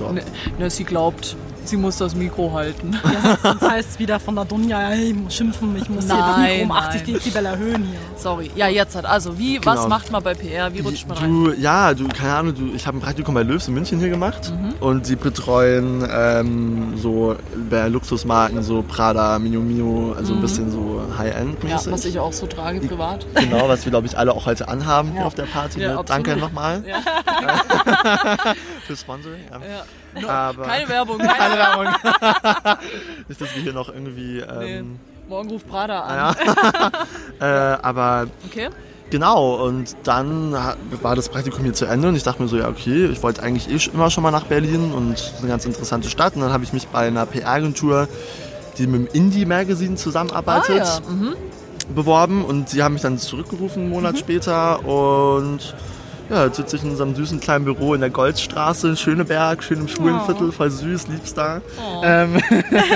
ja. 0.00 0.12
Ne, 0.12 0.22
ne, 0.58 0.68
sie 0.70 0.84
glaubt, 0.84 1.36
sie 1.64 1.76
muss 1.76 1.96
das 1.98 2.14
Mikro 2.14 2.52
halten. 2.52 2.96
Sonst 3.42 3.62
heißt 3.62 3.90
es 3.90 3.98
wieder 3.98 4.18
von 4.20 4.34
der 4.34 4.44
Dunja, 4.44 4.78
hey, 4.78 5.10
ich 5.10 5.14
muss 5.14 5.34
schimpfen, 5.34 5.76
ich 5.76 5.88
muss 5.88 6.04
hier 6.06 6.14
das 6.16 6.36
Nein, 6.36 6.50
Mikro 6.60 6.64
um 6.64 6.72
80 6.72 7.02
nein. 7.02 7.14
Dezibel 7.14 7.46
erhöhen 7.46 7.82
hier. 7.84 7.98
Sorry. 8.16 8.50
Ja, 8.54 8.68
jetzt 8.68 8.94
hat. 8.96 9.04
Also, 9.06 9.38
wie, 9.38 9.58
was 9.64 9.76
Genau. 9.76 9.88
macht 9.88 10.10
man 10.10 10.22
bei 10.22 10.34
PR? 10.34 10.72
Wie 10.74 10.80
rutscht 10.80 11.06
man 11.08 11.18
rein? 11.18 11.30
Du, 11.44 11.52
ja, 11.52 11.94
du, 11.94 12.08
keine 12.08 12.34
Ahnung, 12.34 12.54
du, 12.54 12.72
ich 12.74 12.86
habe 12.86 12.98
ein 12.98 13.00
Praktikum 13.00 13.34
bei 13.34 13.42
Löws 13.42 13.68
in 13.68 13.74
München 13.74 13.98
hier 13.98 14.10
gemacht 14.10 14.52
Mhm. 14.52 14.74
und 14.80 15.08
die 15.08 15.16
betreuen 15.16 16.06
ähm, 16.10 16.94
so 16.96 17.36
bei 17.70 17.88
Luxusmarken, 17.88 18.62
so 18.62 18.82
Prada, 18.82 19.38
Mio 19.38 19.60
Mio, 19.60 20.14
also 20.16 20.34
ein 20.34 20.40
bisschen 20.40 20.70
so 20.70 20.78
Mhm. 20.78 21.10
Ja, 21.12 21.18
High-End-mäßig. 21.18 21.92
was 21.92 22.04
ich 22.04 22.18
auch 22.18 22.32
so 22.32 22.46
trage 22.46 22.80
privat. 22.80 23.26
Genau, 23.34 23.68
was 23.68 23.84
wir 23.84 23.90
glaube 23.90 24.06
ich 24.06 24.16
alle 24.18 24.32
auch 24.32 24.46
heute 24.46 24.68
anhaben 24.68 25.10
hier 25.12 25.20
Ja. 25.20 25.26
auf 25.26 25.34
der 25.34 25.44
Party. 25.44 25.80
Ja, 25.80 25.94
ne? 25.96 26.02
Danke 26.06 26.36
nochmal 26.36 26.82
Ja. 26.86 26.96
für 28.86 28.96
Sponsoring. 28.96 29.40
Ja. 29.50 30.20
Ja. 30.20 30.28
Aber 30.28 30.64
Keine 30.64 30.88
Werbung. 30.88 31.18
keine 31.18 31.51
Keine 31.56 31.58
Werbung. 31.58 31.86
Nicht, 33.28 33.40
dass 33.40 33.54
wir 33.54 33.62
hier 33.62 33.72
noch 33.72 33.88
irgendwie. 33.88 34.42
Nee. 34.60 34.76
Ähm, 34.78 34.98
Morgen 35.28 35.50
ruft 35.50 35.68
Prada 35.68 36.00
an. 36.00 36.34
ja. 37.40 37.74
äh, 37.74 37.78
aber 37.82 38.26
Okay. 38.50 38.68
Genau, 39.10 39.66
und 39.66 39.94
dann 40.04 40.52
war 41.02 41.14
das 41.16 41.28
Praktikum 41.28 41.64
hier 41.64 41.74
zu 41.74 41.84
Ende 41.84 42.08
und 42.08 42.16
ich 42.16 42.22
dachte 42.22 42.40
mir 42.42 42.48
so, 42.48 42.56
ja 42.56 42.68
okay, 42.68 43.06
ich 43.06 43.22
wollte 43.22 43.42
eigentlich 43.42 43.70
eh 43.70 43.78
schon- 43.78 43.92
immer 43.92 44.10
schon 44.10 44.22
mal 44.22 44.30
nach 44.30 44.44
Berlin 44.44 44.90
und 44.92 45.12
es 45.12 45.24
ist 45.32 45.38
eine 45.40 45.48
ganz 45.48 45.66
interessante 45.66 46.08
Stadt. 46.08 46.34
Und 46.34 46.40
dann 46.40 46.50
habe 46.52 46.64
ich 46.64 46.72
mich 46.72 46.88
bei 46.88 47.08
einer 47.08 47.26
PR-Agentur, 47.26 48.08
die 48.78 48.86
mit 48.86 49.00
dem 49.02 49.06
Indie-Magazin 49.14 49.92
Ah, 49.92 49.96
zusammenarbeitet, 49.96 50.78
ja. 50.78 51.00
Mhm. 51.10 51.34
beworben 51.94 52.42
und 52.42 52.70
sie 52.70 52.82
haben 52.82 52.94
mich 52.94 53.02
dann 53.02 53.18
zurückgerufen 53.18 53.82
einen 53.82 53.90
Monat 53.90 54.18
später 54.18 54.82
und 54.86 55.74
ja, 56.30 56.44
jetzt 56.44 56.56
sitze 56.56 56.76
ich 56.76 56.84
in 56.84 56.90
unserem 56.90 57.14
süßen 57.14 57.40
kleinen 57.40 57.64
Büro 57.64 57.94
in 57.94 58.00
der 58.00 58.10
Goldstraße 58.10 58.88
in 58.88 58.96
Schöneberg, 58.96 59.62
schön 59.62 59.80
im 59.80 59.88
Schulenviertel, 59.88 60.48
Oh. 60.48 60.52
voll 60.52 60.70
süß, 60.70 61.08
lieb's 61.08 61.34
da. 61.34 61.60
Ähm, 62.02 62.40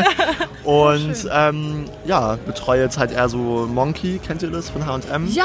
und 0.64 1.28
ähm, 1.32 1.84
ja, 2.06 2.38
betreue 2.46 2.82
jetzt 2.82 2.98
halt 2.98 3.12
eher 3.12 3.28
so 3.28 3.68
Monkey, 3.72 4.18
kennt 4.24 4.42
ihr 4.42 4.50
das 4.50 4.70
von 4.70 4.86
H&M? 4.86 5.28
Ja! 5.28 5.44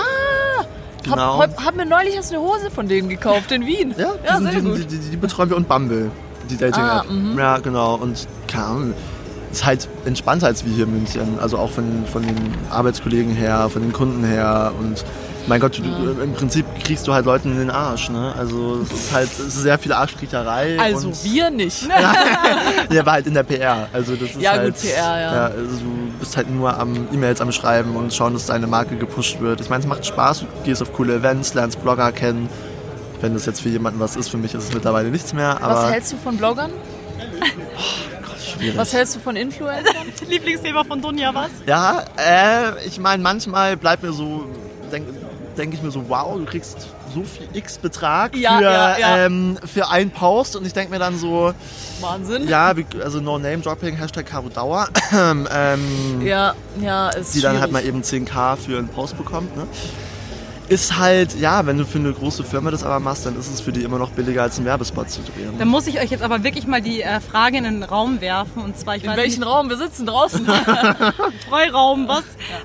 Genau. 1.03 1.39
Hab, 1.39 1.57
hab, 1.57 1.65
hab 1.65 1.75
mir 1.75 1.85
neulich 1.85 2.15
erst 2.15 2.31
eine 2.31 2.41
Hose 2.41 2.69
von 2.69 2.87
denen 2.87 3.09
gekauft 3.09 3.51
in 3.51 3.65
Wien. 3.65 3.95
Ja, 3.97 4.13
ja 4.23 4.39
sehr 4.39 4.51
sind, 4.51 4.65
die, 4.65 4.69
gut. 4.69 4.91
die, 4.91 4.97
die, 4.97 5.09
die 5.09 5.17
betreuen 5.17 5.49
wir 5.49 5.57
und 5.57 5.67
Bumble, 5.67 6.11
die 6.49 6.57
Dating-App. 6.57 7.05
Ah, 7.09 7.11
mhm. 7.11 7.39
ja, 7.39 7.57
genau. 7.57 7.95
Und 7.95 8.27
Ahnung, 8.53 8.93
ist 9.51 9.65
halt 9.65 9.87
entspannter 10.05 10.47
als 10.47 10.65
wir 10.65 10.73
hier 10.73 10.85
in 10.85 10.93
München. 10.93 11.39
Also 11.41 11.57
auch 11.57 11.71
von, 11.71 12.05
von 12.05 12.21
den 12.21 12.37
Arbeitskollegen 12.69 13.33
her, 13.33 13.69
von 13.69 13.81
den 13.81 13.93
Kunden 13.93 14.23
her. 14.23 14.71
Und 14.79 15.03
mein 15.47 15.59
Gott, 15.59 15.77
du, 15.77 15.81
du, 15.81 16.21
im 16.21 16.33
Prinzip 16.33 16.65
kriegst 16.83 17.07
du 17.07 17.13
halt 17.13 17.25
Leuten 17.25 17.51
in 17.51 17.59
den 17.59 17.69
Arsch. 17.71 18.09
Ne? 18.09 18.33
Also 18.37 18.79
es 18.83 18.91
ist 18.91 19.11
halt 19.13 19.29
es 19.31 19.39
ist 19.39 19.61
sehr 19.61 19.77
viel 19.79 19.91
Arschkriecherei. 19.93 20.79
Also 20.79 21.09
und, 21.09 21.23
wir 21.23 21.49
nicht. 21.49 21.87
Ja, 22.91 23.05
war 23.05 23.13
halt 23.13 23.27
in 23.27 23.33
der 23.33 23.43
PR. 23.43 23.87
Also 23.93 24.15
das 24.15 24.31
ist 24.31 24.41
Ja, 24.41 24.51
halt, 24.51 24.73
gut, 24.73 24.81
PR, 24.81 25.19
ja. 25.21 25.31
also 25.45 25.57
du 25.77 26.11
bist 26.19 26.35
halt 26.35 26.49
nur 26.49 26.77
am 26.77 27.07
E-Mails 27.13 27.39
am 27.41 27.51
Schreiben 27.51 27.95
und 27.95 28.13
schauen, 28.13 28.33
dass 28.33 28.47
deine 28.47 28.67
Marke 28.67 28.97
gepusht 28.97 29.39
wird. 29.39 29.61
Ich 29.61 29.69
meine, 29.69 29.81
es 29.81 29.87
macht 29.87 30.05
Spaß, 30.05 30.41
du 30.41 30.45
gehst 30.65 30.81
auf 30.81 30.91
coole 30.93 31.15
Events, 31.15 31.53
lernst 31.53 31.81
Blogger 31.81 32.11
kennen. 32.11 32.49
Wenn 33.21 33.33
das 33.33 33.45
jetzt 33.45 33.61
für 33.61 33.69
jemanden 33.69 33.99
was 33.99 34.15
ist, 34.15 34.29
für 34.29 34.37
mich 34.37 34.53
ist 34.53 34.65
es 34.65 34.73
mittlerweile 34.73 35.09
nichts 35.09 35.33
mehr. 35.33 35.61
Aber 35.61 35.75
Was 35.75 35.91
hältst 35.91 36.13
du 36.13 36.17
von 36.17 36.37
Bloggern? 36.37 36.71
schwierig. 38.61 38.77
Was 38.77 38.93
hältst 38.93 39.15
du 39.15 39.19
von 39.19 39.35
Influencern? 39.35 39.85
Lieblingsthema 40.29 40.83
von 40.83 41.01
Dunja, 41.01 41.33
was? 41.33 41.49
Ja, 41.65 42.03
äh, 42.17 42.85
ich 42.85 42.99
meine, 42.99 43.21
manchmal 43.23 43.77
bleibt 43.77 44.03
mir 44.03 44.13
so, 44.13 44.45
denke 45.57 45.71
denk 45.71 45.73
ich 45.75 45.81
mir 45.83 45.91
so, 45.91 46.09
wow, 46.09 46.37
du 46.37 46.45
kriegst 46.45 46.87
so 47.13 47.23
viel 47.23 47.47
X-Betrag 47.53 48.35
Ja, 48.35 48.57
für, 48.57 48.63
ja, 48.63 48.97
ja. 48.97 49.17
Ähm, 49.25 49.57
für 49.65 49.89
einen 49.89 50.11
Post 50.11 50.55
und 50.55 50.65
ich 50.65 50.73
denke 50.73 50.91
mir 50.91 50.99
dann 50.99 51.17
so, 51.17 51.53
Wahnsinn. 51.99 52.47
ja, 52.47 52.73
also 53.03 53.19
No 53.19 53.37
Name 53.37 53.59
Dropping, 53.59 53.95
Hashtag 53.95 54.25
Caro 54.25 54.49
Dauer, 54.49 54.87
ähm, 55.13 56.21
Ja, 56.21 56.53
ja, 56.81 57.09
ist 57.09 57.35
die 57.35 57.41
dann 57.41 57.59
halt 57.59 57.69
schwierig. 57.71 57.85
mal 57.85 57.85
eben 57.85 58.01
10k 58.01 58.55
für 58.57 58.77
einen 58.77 58.87
Post 58.87 59.17
bekommt, 59.17 59.55
ne? 59.55 59.67
Ist 60.69 60.97
halt, 60.97 61.37
ja, 61.37 61.65
wenn 61.65 61.77
du 61.77 61.85
für 61.85 61.99
eine 61.99 62.13
große 62.13 62.45
Firma 62.45 62.71
das 62.71 62.85
aber 62.85 63.01
machst, 63.01 63.25
dann 63.25 63.37
ist 63.37 63.53
es 63.53 63.59
für 63.59 63.73
die 63.73 63.83
immer 63.83 63.97
noch 63.99 64.11
billiger 64.11 64.43
als 64.43 64.55
einen 64.55 64.65
Werbespot 64.65 65.09
zu 65.09 65.19
drehen. 65.21 65.57
Dann 65.59 65.67
muss 65.67 65.85
ich 65.85 65.99
euch 65.99 66.09
jetzt 66.11 66.23
aber 66.23 66.45
wirklich 66.45 66.65
mal 66.65 66.81
die 66.81 67.01
äh, 67.01 67.19
Frage 67.19 67.57
in 67.57 67.65
den 67.65 67.83
Raum 67.83 68.21
werfen. 68.21 68.61
Und 68.63 68.77
zwar, 68.79 68.95
ich 68.95 69.03
In 69.03 69.09
weiß 69.09 69.17
welchen 69.17 69.39
nicht, 69.41 69.49
Raum? 69.49 69.67
Wir 69.69 69.75
sitzen 69.75 70.05
draußen. 70.05 70.45
Freiraum, 71.49 72.07
was? 72.07 72.23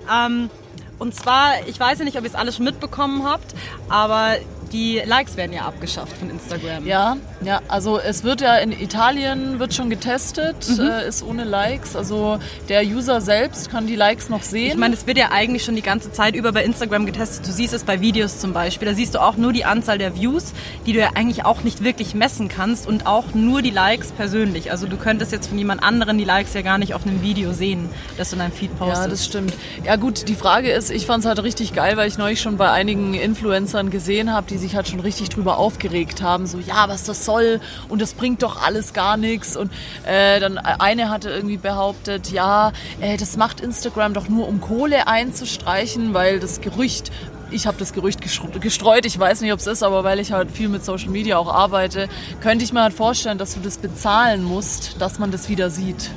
Ähm, 0.08 0.50
und 0.98 1.14
zwar, 1.14 1.66
ich 1.66 1.78
weiß 1.78 1.98
ja 1.98 2.04
nicht, 2.04 2.16
ob 2.16 2.24
ihr 2.24 2.30
es 2.30 2.34
alle 2.34 2.52
schon 2.52 2.64
mitbekommen 2.64 3.24
habt, 3.24 3.54
aber 3.88 4.36
die 4.72 5.00
Likes 5.04 5.36
werden 5.36 5.52
ja 5.52 5.62
abgeschafft 5.62 6.16
von 6.18 6.30
Instagram. 6.30 6.86
Ja, 6.86 7.16
ja, 7.42 7.60
also 7.68 7.98
es 7.98 8.24
wird 8.24 8.40
ja 8.40 8.56
in 8.56 8.72
Italien 8.72 9.58
wird 9.58 9.74
schon 9.74 9.90
getestet, 9.90 10.56
Mhm. 10.68 10.80
äh, 10.80 11.08
ist 11.08 11.22
ohne 11.22 11.44
Likes. 11.44 11.94
Also 11.96 12.38
der 12.68 12.82
User 12.84 13.20
selbst 13.20 13.70
kann 13.70 13.86
die 13.86 13.96
Likes 13.96 14.28
noch 14.28 14.42
sehen. 14.42 14.72
Ich 14.72 14.76
meine, 14.76 14.94
es 14.94 15.06
wird 15.06 15.18
ja 15.18 15.30
eigentlich 15.30 15.64
schon 15.64 15.76
die 15.76 15.82
ganze 15.82 16.10
Zeit 16.12 16.34
über 16.34 16.52
bei 16.52 16.64
Instagram 16.64 17.06
getestet. 17.06 17.46
Du 17.46 17.52
siehst 17.52 17.72
es 17.74 17.84
bei 17.84 18.00
Videos 18.00 18.38
zum 18.38 18.52
Beispiel. 18.52 18.88
Da 18.88 18.94
siehst 18.94 19.14
du 19.14 19.22
auch 19.22 19.36
nur 19.36 19.52
die 19.52 19.64
Anzahl 19.64 19.98
der 19.98 20.16
Views, 20.16 20.52
die 20.86 20.92
du 20.92 20.98
ja 21.00 21.10
eigentlich 21.14 21.44
auch 21.44 21.62
nicht 21.62 21.84
wirklich 21.84 22.14
messen 22.14 22.48
kannst 22.48 22.86
und 22.86 23.06
auch 23.06 23.34
nur 23.34 23.62
die 23.62 23.70
Likes 23.70 24.12
persönlich. 24.12 24.70
Also 24.70 24.86
du 24.86 24.96
könntest 24.96 25.32
jetzt 25.32 25.48
von 25.48 25.58
jemand 25.58 25.82
anderen 25.82 26.18
die 26.18 26.24
Likes 26.24 26.54
ja 26.54 26.62
gar 26.62 26.78
nicht 26.78 26.94
auf 26.94 27.06
einem 27.06 27.22
Video 27.22 27.52
sehen, 27.52 27.88
das 28.18 28.30
du 28.30 28.36
in 28.36 28.40
deinem 28.40 28.52
Feed 28.52 28.76
postest. 28.78 29.02
ja, 29.04 29.08
das 29.08 29.24
stimmt. 29.24 29.52
Ja 29.84 29.96
gut, 29.96 30.28
die 30.28 30.34
Frage 30.34 30.70
ist, 30.70 30.90
ich 30.90 31.06
fand 31.06 31.22
es 31.24 31.28
halt 31.28 31.42
richtig 31.42 31.72
geil, 31.74 31.96
weil 31.96 32.08
ich 32.08 32.18
neulich 32.18 32.40
schon 32.40 32.56
bei 32.56 32.70
einigen 32.70 33.14
Influencern 33.14 33.90
gesehen 33.90 34.32
habe, 34.32 34.46
die 34.48 34.58
sich 34.66 34.76
halt 34.76 34.88
schon 34.88 35.00
richtig 35.00 35.28
drüber 35.28 35.58
aufgeregt 35.58 36.22
haben. 36.22 36.46
So, 36.46 36.58
ja, 36.58 36.88
was 36.88 37.04
das 37.04 37.24
soll 37.24 37.60
und 37.88 38.02
das 38.02 38.14
bringt 38.14 38.42
doch 38.42 38.62
alles 38.62 38.92
gar 38.92 39.16
nichts. 39.16 39.56
Und 39.56 39.70
äh, 40.04 40.40
dann 40.40 40.58
eine 40.58 41.08
hatte 41.10 41.30
irgendwie 41.30 41.56
behauptet, 41.56 42.30
ja, 42.30 42.72
äh, 43.00 43.16
das 43.16 43.36
macht 43.36 43.60
Instagram 43.60 44.12
doch 44.14 44.28
nur, 44.28 44.48
um 44.48 44.60
Kohle 44.60 45.06
einzustreichen, 45.06 46.14
weil 46.14 46.40
das 46.40 46.60
Gerücht 46.60 47.10
ich 47.48 47.68
habe 47.68 47.76
das 47.78 47.92
Gerücht 47.92 48.24
gestr- 48.24 48.58
gestreut, 48.58 49.06
ich 49.06 49.16
weiß 49.16 49.40
nicht, 49.40 49.52
ob 49.52 49.60
es 49.60 49.68
ist, 49.68 49.84
aber 49.84 50.02
weil 50.02 50.18
ich 50.18 50.32
halt 50.32 50.50
viel 50.50 50.68
mit 50.68 50.84
Social 50.84 51.10
Media 51.10 51.38
auch 51.38 51.46
arbeite, 51.46 52.08
könnte 52.40 52.64
ich 52.64 52.72
mir 52.72 52.82
halt 52.82 52.92
vorstellen, 52.92 53.38
dass 53.38 53.54
du 53.54 53.60
das 53.60 53.78
bezahlen 53.78 54.42
musst, 54.42 55.00
dass 55.00 55.20
man 55.20 55.30
das 55.30 55.48
wieder 55.48 55.70
sieht. 55.70 56.10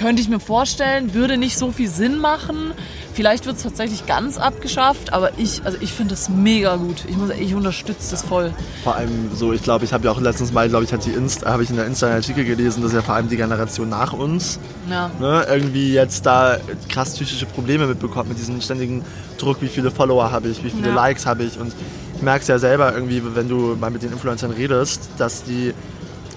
Könnte 0.00 0.22
ich 0.22 0.30
mir 0.30 0.40
vorstellen, 0.40 1.12
würde 1.12 1.36
nicht 1.36 1.58
so 1.58 1.72
viel 1.72 1.90
Sinn 1.90 2.18
machen. 2.20 2.72
Vielleicht 3.12 3.44
wird 3.44 3.56
es 3.58 3.64
tatsächlich 3.64 4.06
ganz 4.06 4.38
abgeschafft, 4.38 5.12
aber 5.12 5.38
ich, 5.38 5.60
also 5.66 5.76
ich 5.82 5.92
finde 5.92 6.14
es 6.14 6.30
mega 6.30 6.76
gut. 6.76 7.04
Ich, 7.06 7.18
muss, 7.18 7.28
ich 7.38 7.54
unterstütze 7.54 8.12
das 8.12 8.22
voll. 8.22 8.54
Vor 8.82 8.94
allem 8.96 9.30
so, 9.34 9.52
ich 9.52 9.62
glaube, 9.62 9.84
ich 9.84 9.92
habe 9.92 10.06
ja 10.06 10.12
auch 10.12 10.20
letztens 10.20 10.52
mal, 10.54 10.70
glaube 10.70 10.84
ich, 10.84 10.92
hat 10.94 11.04
die 11.04 11.10
Insta, 11.10 11.50
habe 11.50 11.64
ich 11.64 11.68
in 11.68 11.76
der 11.76 11.84
Insta 11.84 12.06
einen 12.06 12.16
Artikel 12.16 12.46
gelesen, 12.46 12.82
dass 12.82 12.94
ja 12.94 13.02
vor 13.02 13.14
allem 13.14 13.28
die 13.28 13.36
Generation 13.36 13.90
nach 13.90 14.14
uns 14.14 14.58
Ja. 14.88 15.10
ne, 15.20 15.44
irgendwie 15.50 15.92
jetzt 15.92 16.24
da 16.24 16.56
krass 16.88 17.12
psychische 17.14 17.44
Probleme 17.44 17.86
mitbekommt 17.86 18.30
mit 18.30 18.38
diesem 18.38 18.58
ständigen 18.62 19.04
Druck, 19.36 19.60
wie 19.60 19.68
viele 19.68 19.90
Follower 19.90 20.32
habe 20.32 20.48
ich, 20.48 20.64
wie 20.64 20.70
viele 20.70 20.88
Ja. 20.88 20.94
Likes 20.94 21.26
habe 21.26 21.42
ich 21.44 21.60
und 21.60 21.74
ich 22.16 22.22
merke 22.22 22.40
es 22.40 22.48
ja 22.48 22.58
selber 22.58 22.94
irgendwie, 22.94 23.22
wenn 23.34 23.50
du 23.50 23.76
mal 23.78 23.90
mit 23.90 24.02
den 24.02 24.12
Influencern 24.12 24.50
redest, 24.52 25.10
dass 25.18 25.44
die 25.44 25.74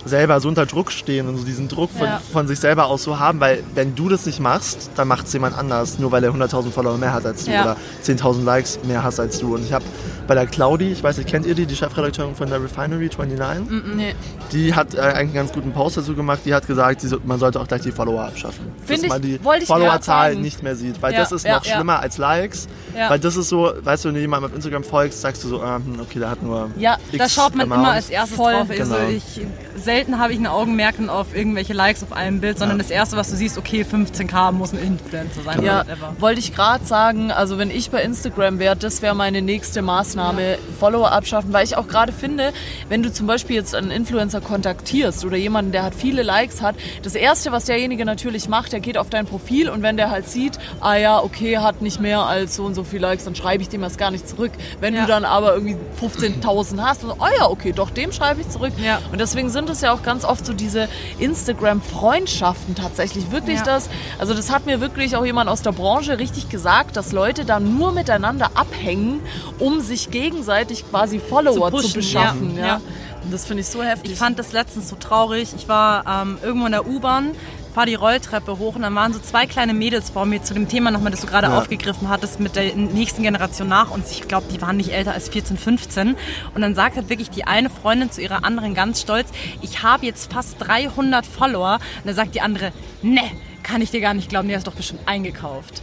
selber 0.05 0.39
so 0.39 0.47
unter 0.49 0.65
Druck 0.65 0.91
stehen 0.91 1.27
und 1.27 1.37
so 1.37 1.43
diesen 1.43 1.67
Druck 1.67 1.89
von, 1.91 2.07
Ja. 2.07 2.21
von 2.31 2.47
sich 2.47 2.59
selber 2.59 2.85
aus 2.87 3.03
so 3.03 3.19
haben, 3.19 3.39
weil 3.39 3.63
wenn 3.75 3.95
du 3.95 4.09
das 4.09 4.25
nicht 4.25 4.39
machst, 4.39 4.91
dann 4.95 5.07
macht 5.07 5.27
es 5.27 5.33
jemand 5.33 5.57
anders, 5.57 5.99
nur 5.99 6.11
weil 6.11 6.23
er 6.23 6.31
100.000 6.33 6.71
Follower 6.71 6.97
mehr 6.97 7.13
hat 7.13 7.25
als 7.25 7.45
du 7.45 7.51
Ja. 7.51 7.61
oder 7.61 7.77
10.000 8.01 8.43
Likes 8.43 8.79
mehr 8.83 9.03
hast 9.03 9.19
als 9.19 9.39
du. 9.39 9.55
Und 9.55 9.63
ich 9.65 9.71
habe 9.73 9.85
bei 10.27 10.35
der 10.35 10.45
Claudi, 10.47 10.91
ich 10.91 11.03
weiß 11.03 11.17
nicht, 11.17 11.29
kennt 11.29 11.45
ihr 11.45 11.55
die, 11.55 11.65
die 11.65 11.75
Chefredakteurin 11.75 12.35
von 12.35 12.49
der 12.49 12.61
Refinery 12.63 13.09
29? 13.17 13.95
Nee. 13.95 14.15
Die 14.51 14.73
hat 14.73 14.93
äh, 14.93 14.99
eigentlich 14.99 15.19
einen 15.19 15.33
ganz 15.33 15.51
guten 15.53 15.71
Post 15.73 15.97
dazu 15.97 16.15
gemacht. 16.15 16.39
Die 16.45 16.53
hat 16.53 16.65
gesagt, 16.67 17.01
die 17.03 17.07
so, 17.07 17.17
man 17.25 17.39
sollte 17.39 17.59
auch 17.59 17.67
gleich 17.67 17.81
die 17.81 17.91
Follower 17.91 18.23
abschaffen. 18.25 18.65
Find 18.85 19.03
dass 19.03 19.09
man 19.09 19.21
ich- 19.23 19.27
die 19.27 19.35
ich 19.35 19.41
grad 19.41 19.63
Followerzahl 19.63 20.35
nicht 20.35 20.63
mehr 20.63 20.75
sieht. 20.75 21.01
Weil 21.01 21.13
Ja, 21.13 21.19
das 21.19 21.31
ist 21.31 21.45
ja, 21.45 21.55
noch 21.55 21.65
ja. 21.65 21.75
schlimmer 21.75 21.99
als 21.99 22.17
Likes. 22.17 22.67
Ja. 22.97 23.09
Weil 23.09 23.19
das 23.19 23.35
ist 23.35 23.49
so, 23.49 23.71
weißt 23.81 24.03
du, 24.05 24.09
wenn 24.09 24.15
du 24.15 24.21
jemandem 24.21 24.49
auf 24.51 24.55
Instagram 24.55 24.83
folgst, 24.83 25.21
sagst 25.21 25.43
du 25.43 25.47
so, 25.49 25.61
ah, 25.61 25.77
hm, 25.83 25.99
okay, 26.01 26.19
der 26.19 26.29
hat 26.29 26.41
nur. 26.43 26.69
Ja, 26.77 26.97
Da 27.17 27.27
schaut 27.27 27.55
man 27.55 27.63
Amount. 27.71 27.81
immer 27.81 27.91
als 27.93 28.09
erstes 28.09 28.37
Voll. 28.37 28.53
drauf. 28.53 28.67
Also 28.69 28.95
Genau. 28.95 29.07
ich, 29.09 29.41
selten 29.75 30.19
habe 30.19 30.33
ich 30.33 30.39
ein 30.39 30.47
Augenmerken 30.47 31.09
auf 31.09 31.35
irgendwelche 31.35 31.73
Likes 31.73 32.03
auf 32.03 32.13
einem 32.13 32.39
Bild, 32.41 32.57
sondern 32.59 32.77
das 32.77 32.89
erste, 32.89 33.17
was 33.17 33.29
du 33.29 33.35
siehst, 33.35 33.57
okay, 33.57 33.83
15k 33.89 34.51
muss 34.51 34.73
ein 34.73 34.79
Influencer 34.79 35.41
sein. 35.43 35.63
Ja, 35.63 35.83
wollte 36.19 36.39
ich 36.39 36.53
gerade 36.55 36.85
sagen, 36.85 37.31
also 37.31 37.57
wenn 37.57 37.71
ich 37.71 37.89
bei 37.91 38.01
Instagram 38.03 38.59
wäre, 38.59 38.75
das 38.75 39.01
wäre 39.01 39.15
meine 39.15 39.41
nächste 39.41 39.81
Maßnahme, 39.81 40.57
Follower 40.79 41.11
abschaffen, 41.11 41.53
weil 41.53 41.63
ich 41.65 41.75
auch 41.77 41.87
gerade 41.87 42.11
finde, 42.11 42.53
wenn 42.89 43.03
du 43.03 43.11
zum 43.11 43.27
Beispiel 43.27 43.55
jetzt 43.55 43.75
einen 43.75 43.91
Influencer 43.91 44.41
kontaktierst 44.41 45.25
oder 45.25 45.37
jemanden, 45.37 45.71
der 45.71 45.83
hat 45.83 45.95
viele 45.95 46.23
Likes 46.23 46.61
hat, 46.61 46.75
das 47.01 47.15
Erste, 47.15 47.51
was 47.51 47.65
derjenige 47.65 48.05
natürlich 48.05 48.47
macht, 48.49 48.71
der 48.73 48.79
geht 48.79 48.97
auf 48.97 49.09
dein 49.09 49.25
Profil 49.25 49.69
und 49.69 49.81
wenn 49.81 49.97
der 49.97 50.11
halt 50.11 50.27
sieht, 50.29 50.59
ah 50.81 50.95
ja, 50.95 51.19
okay, 51.21 51.57
hat 51.57 51.81
nicht 51.81 51.99
mehr 51.99 52.19
als 52.21 52.55
so 52.55 52.63
und 52.65 52.75
so 52.75 52.83
viele 52.83 53.01
Likes, 53.03 53.25
dann 53.25 53.35
schreibe 53.35 53.63
ich 53.63 53.69
dem 53.69 53.81
das 53.81 53.97
gar 53.97 54.11
nicht 54.11 54.27
zurück. 54.27 54.51
Wenn 54.79 54.93
Ja. 54.93 55.01
du 55.01 55.07
dann 55.07 55.25
aber 55.25 55.53
irgendwie 55.53 55.75
15.000 55.99 56.79
hast, 56.81 57.03
dann, 57.03 57.11
oh 57.11 57.25
ja, 57.39 57.47
okay, 57.49 57.71
doch, 57.73 57.89
dem 57.89 58.11
schreibe 58.11 58.41
ich 58.41 58.49
zurück. 58.49 58.73
Ja. 58.83 58.99
Und 59.11 59.19
deswegen 59.19 59.49
sind 59.49 59.62
es 59.69 59.81
ja 59.81 59.93
auch 59.93 60.03
ganz 60.03 60.25
oft 60.25 60.45
so 60.45 60.53
diese 60.53 60.87
Instagram-Freundschaften 61.19 62.75
tatsächlich. 62.75 63.31
Wirklich 63.31 63.59
Ja. 63.59 63.63
das, 63.65 63.89
also 64.19 64.33
das 64.33 64.51
hat 64.51 64.65
mir 64.65 64.81
wirklich 64.81 65.15
auch 65.15 65.25
jemand 65.25 65.49
aus 65.49 65.61
der 65.61 65.71
Branche 65.71 66.19
richtig 66.19 66.49
gesagt, 66.49 66.95
dass 66.95 67.11
Leute 67.11 67.45
da 67.45 67.59
nur 67.59 67.91
miteinander 67.91 68.51
abhängen, 68.55 69.21
um 69.59 69.79
sich 69.81 70.11
gegenseitig 70.11 70.89
quasi 70.89 71.19
Follower 71.19 71.71
Zu 71.71 71.77
zu, 71.77 71.81
pushen, 71.83 71.93
beschaffen. 71.93 72.55
ja, 72.55 72.61
Ja, 72.61 72.67
ja. 72.67 72.81
Und 73.23 73.31
das 73.33 73.45
finde 73.45 73.61
ich 73.61 73.67
so 73.67 73.81
heftig. 73.81 74.11
Ich 74.11 74.17
fand 74.17 74.37
das 74.37 74.51
letztens 74.51 74.89
so 74.89 74.97
traurig. 74.97 75.53
Ich 75.55 75.67
war 75.69 76.03
ähm, 76.23 76.37
irgendwo 76.43 76.65
in 76.65 76.73
der 76.73 76.85
U-Bahn, 76.85 77.31
fahre 77.73 77.87
die 77.87 77.95
Rolltreppe 77.95 78.57
hoch 78.59 78.75
und 78.75 78.83
dann 78.83 78.93
waren 78.95 79.13
so 79.13 79.19
zwei 79.19 79.45
kleine 79.45 79.73
Mädels 79.73 80.09
vor 80.11 80.25
mir 80.25 80.43
zu 80.43 80.53
dem 80.53 80.67
Thema 80.67 80.91
nochmal, 80.91 81.11
das 81.11 81.21
du 81.21 81.27
gerade 81.27 81.47
Ja. 81.47 81.57
aufgegriffen 81.57 82.09
hattest 82.09 82.39
mit 82.39 82.55
der 82.55 82.75
nächsten 82.75 83.23
Generation 83.23 83.67
nach 83.67 83.89
uns. 83.91 84.11
Ich 84.11 84.27
glaube, 84.27 84.45
die 84.53 84.61
waren 84.61 84.77
nicht 84.77 84.91
älter 84.91 85.13
als 85.13 85.29
14, 85.29 85.57
15. 85.57 86.15
Und 86.53 86.61
dann 86.61 86.75
sagt 86.75 86.95
halt 86.97 87.09
wirklich 87.09 87.29
die 87.29 87.45
eine 87.45 87.69
Freundin 87.69 88.11
zu 88.11 88.21
ihrer 88.21 88.43
anderen 88.43 88.73
ganz 88.75 89.01
stolz, 89.01 89.29
ich 89.61 89.81
habe 89.83 90.05
jetzt 90.05 90.31
fast 90.31 90.55
300 90.59 91.25
Follower. 91.25 91.75
Und 91.75 92.05
dann 92.05 92.15
sagt 92.15 92.35
die 92.35 92.41
andere, 92.41 92.71
ne, 93.01 93.21
kann 93.63 93.81
ich 93.81 93.91
dir 93.91 94.01
gar 94.01 94.13
nicht 94.13 94.29
glauben, 94.29 94.47
die 94.49 94.55
hast 94.55 94.67
doch 94.67 94.73
bestimmt 94.75 95.01
eingekauft. 95.07 95.81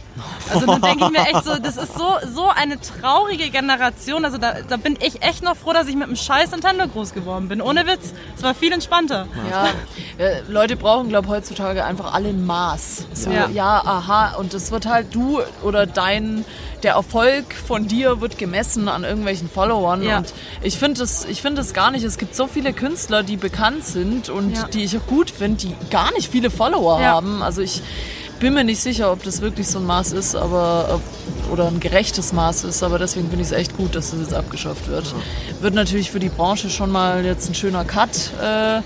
Also 0.53 0.65
dann 0.65 0.81
denke 0.81 1.05
ich 1.05 1.11
mir 1.11 1.21
echt 1.25 1.43
so, 1.43 1.57
das 1.57 1.77
ist 1.77 1.97
so, 1.97 2.17
so 2.33 2.47
eine 2.49 2.79
traurige 2.79 3.49
Generation. 3.49 4.23
Also 4.25 4.37
da, 4.37 4.55
da 4.67 4.77
bin 4.77 4.97
ich 5.01 5.21
echt 5.23 5.43
noch 5.43 5.55
froh, 5.55 5.73
dass 5.73 5.87
ich 5.87 5.95
mit 5.95 6.03
einem 6.07 6.15
scheiß 6.15 6.51
Nintendo 6.51 6.87
groß 6.87 7.13
geworden 7.13 7.47
bin. 7.47 7.61
Ohne 7.61 7.85
Witz. 7.87 8.13
Es 8.35 8.43
war 8.43 8.53
viel 8.53 8.71
entspannter. 8.71 9.27
Ja, 9.49 9.69
äh, 10.17 10.41
Leute 10.47 10.75
brauchen, 10.75 11.09
glaube 11.09 11.27
ich, 11.27 11.31
heutzutage 11.33 11.83
einfach 11.83 12.13
alle 12.13 12.29
ein 12.29 12.45
Maß. 12.45 13.07
So, 13.13 13.31
Ja. 13.31 13.49
ja. 13.49 13.81
aha. 13.83 14.35
Und 14.35 14.53
es 14.53 14.71
wird 14.71 14.85
halt 14.85 15.13
du 15.15 15.41
oder 15.63 15.85
dein, 15.87 16.45
der 16.83 16.93
Erfolg 16.93 17.53
von 17.53 17.87
dir 17.87 18.21
wird 18.21 18.37
gemessen 18.37 18.87
an 18.87 19.03
irgendwelchen 19.03 19.49
Followern. 19.49 20.03
Ja. 20.03 20.19
Und 20.19 20.33
ich 20.61 20.77
finde 20.77 21.03
es 21.03 21.25
ich 21.25 21.41
find 21.41 21.57
es 21.59 21.73
gar 21.73 21.91
nicht. 21.91 22.03
Es 22.03 22.17
gibt 22.17 22.35
so 22.35 22.47
viele 22.47 22.73
Künstler, 22.73 23.23
die 23.23 23.37
bekannt 23.37 23.85
sind 23.85 24.29
und 24.29 24.55
Ja. 24.55 24.67
die 24.67 24.83
ich 24.83 24.97
auch 24.97 25.05
gut 25.07 25.29
finde, 25.31 25.57
die 25.67 25.75
gar 25.89 26.11
nicht 26.13 26.31
viele 26.31 26.49
Follower 26.49 26.99
Ja. 27.01 27.11
haben. 27.13 27.41
Also 27.43 27.61
ich 27.61 27.81
bin 28.39 28.53
mir 28.55 28.63
nicht 28.63 28.81
sicher, 28.81 29.11
ob 29.11 29.21
das 29.23 29.41
wirklich 29.41 29.67
so 29.67 29.77
ein 29.79 29.85
Maß 29.85 30.13
ist, 30.13 30.35
aber 30.35 30.99
oder 31.51 31.67
ein 31.67 31.79
gerechtes 31.79 32.33
Maß 32.33 32.63
ist, 32.63 32.81
aber 32.81 32.97
deswegen 32.97 33.27
finde 33.29 33.43
ich 33.43 33.51
es 33.51 33.55
echt 33.57 33.77
gut, 33.77 33.93
dass 33.93 34.11
das 34.11 34.19
jetzt 34.21 34.33
abgeschafft 34.33 34.87
wird. 34.87 35.13
Wird 35.59 35.73
natürlich 35.75 36.09
für 36.09 36.19
die 36.19 36.29
Branche 36.29 36.69
schon 36.69 36.91
mal 36.91 37.23
jetzt 37.25 37.49
ein 37.49 37.55
schöner 37.55 37.83
Cut. 37.85 38.31
Äh, 38.41 38.81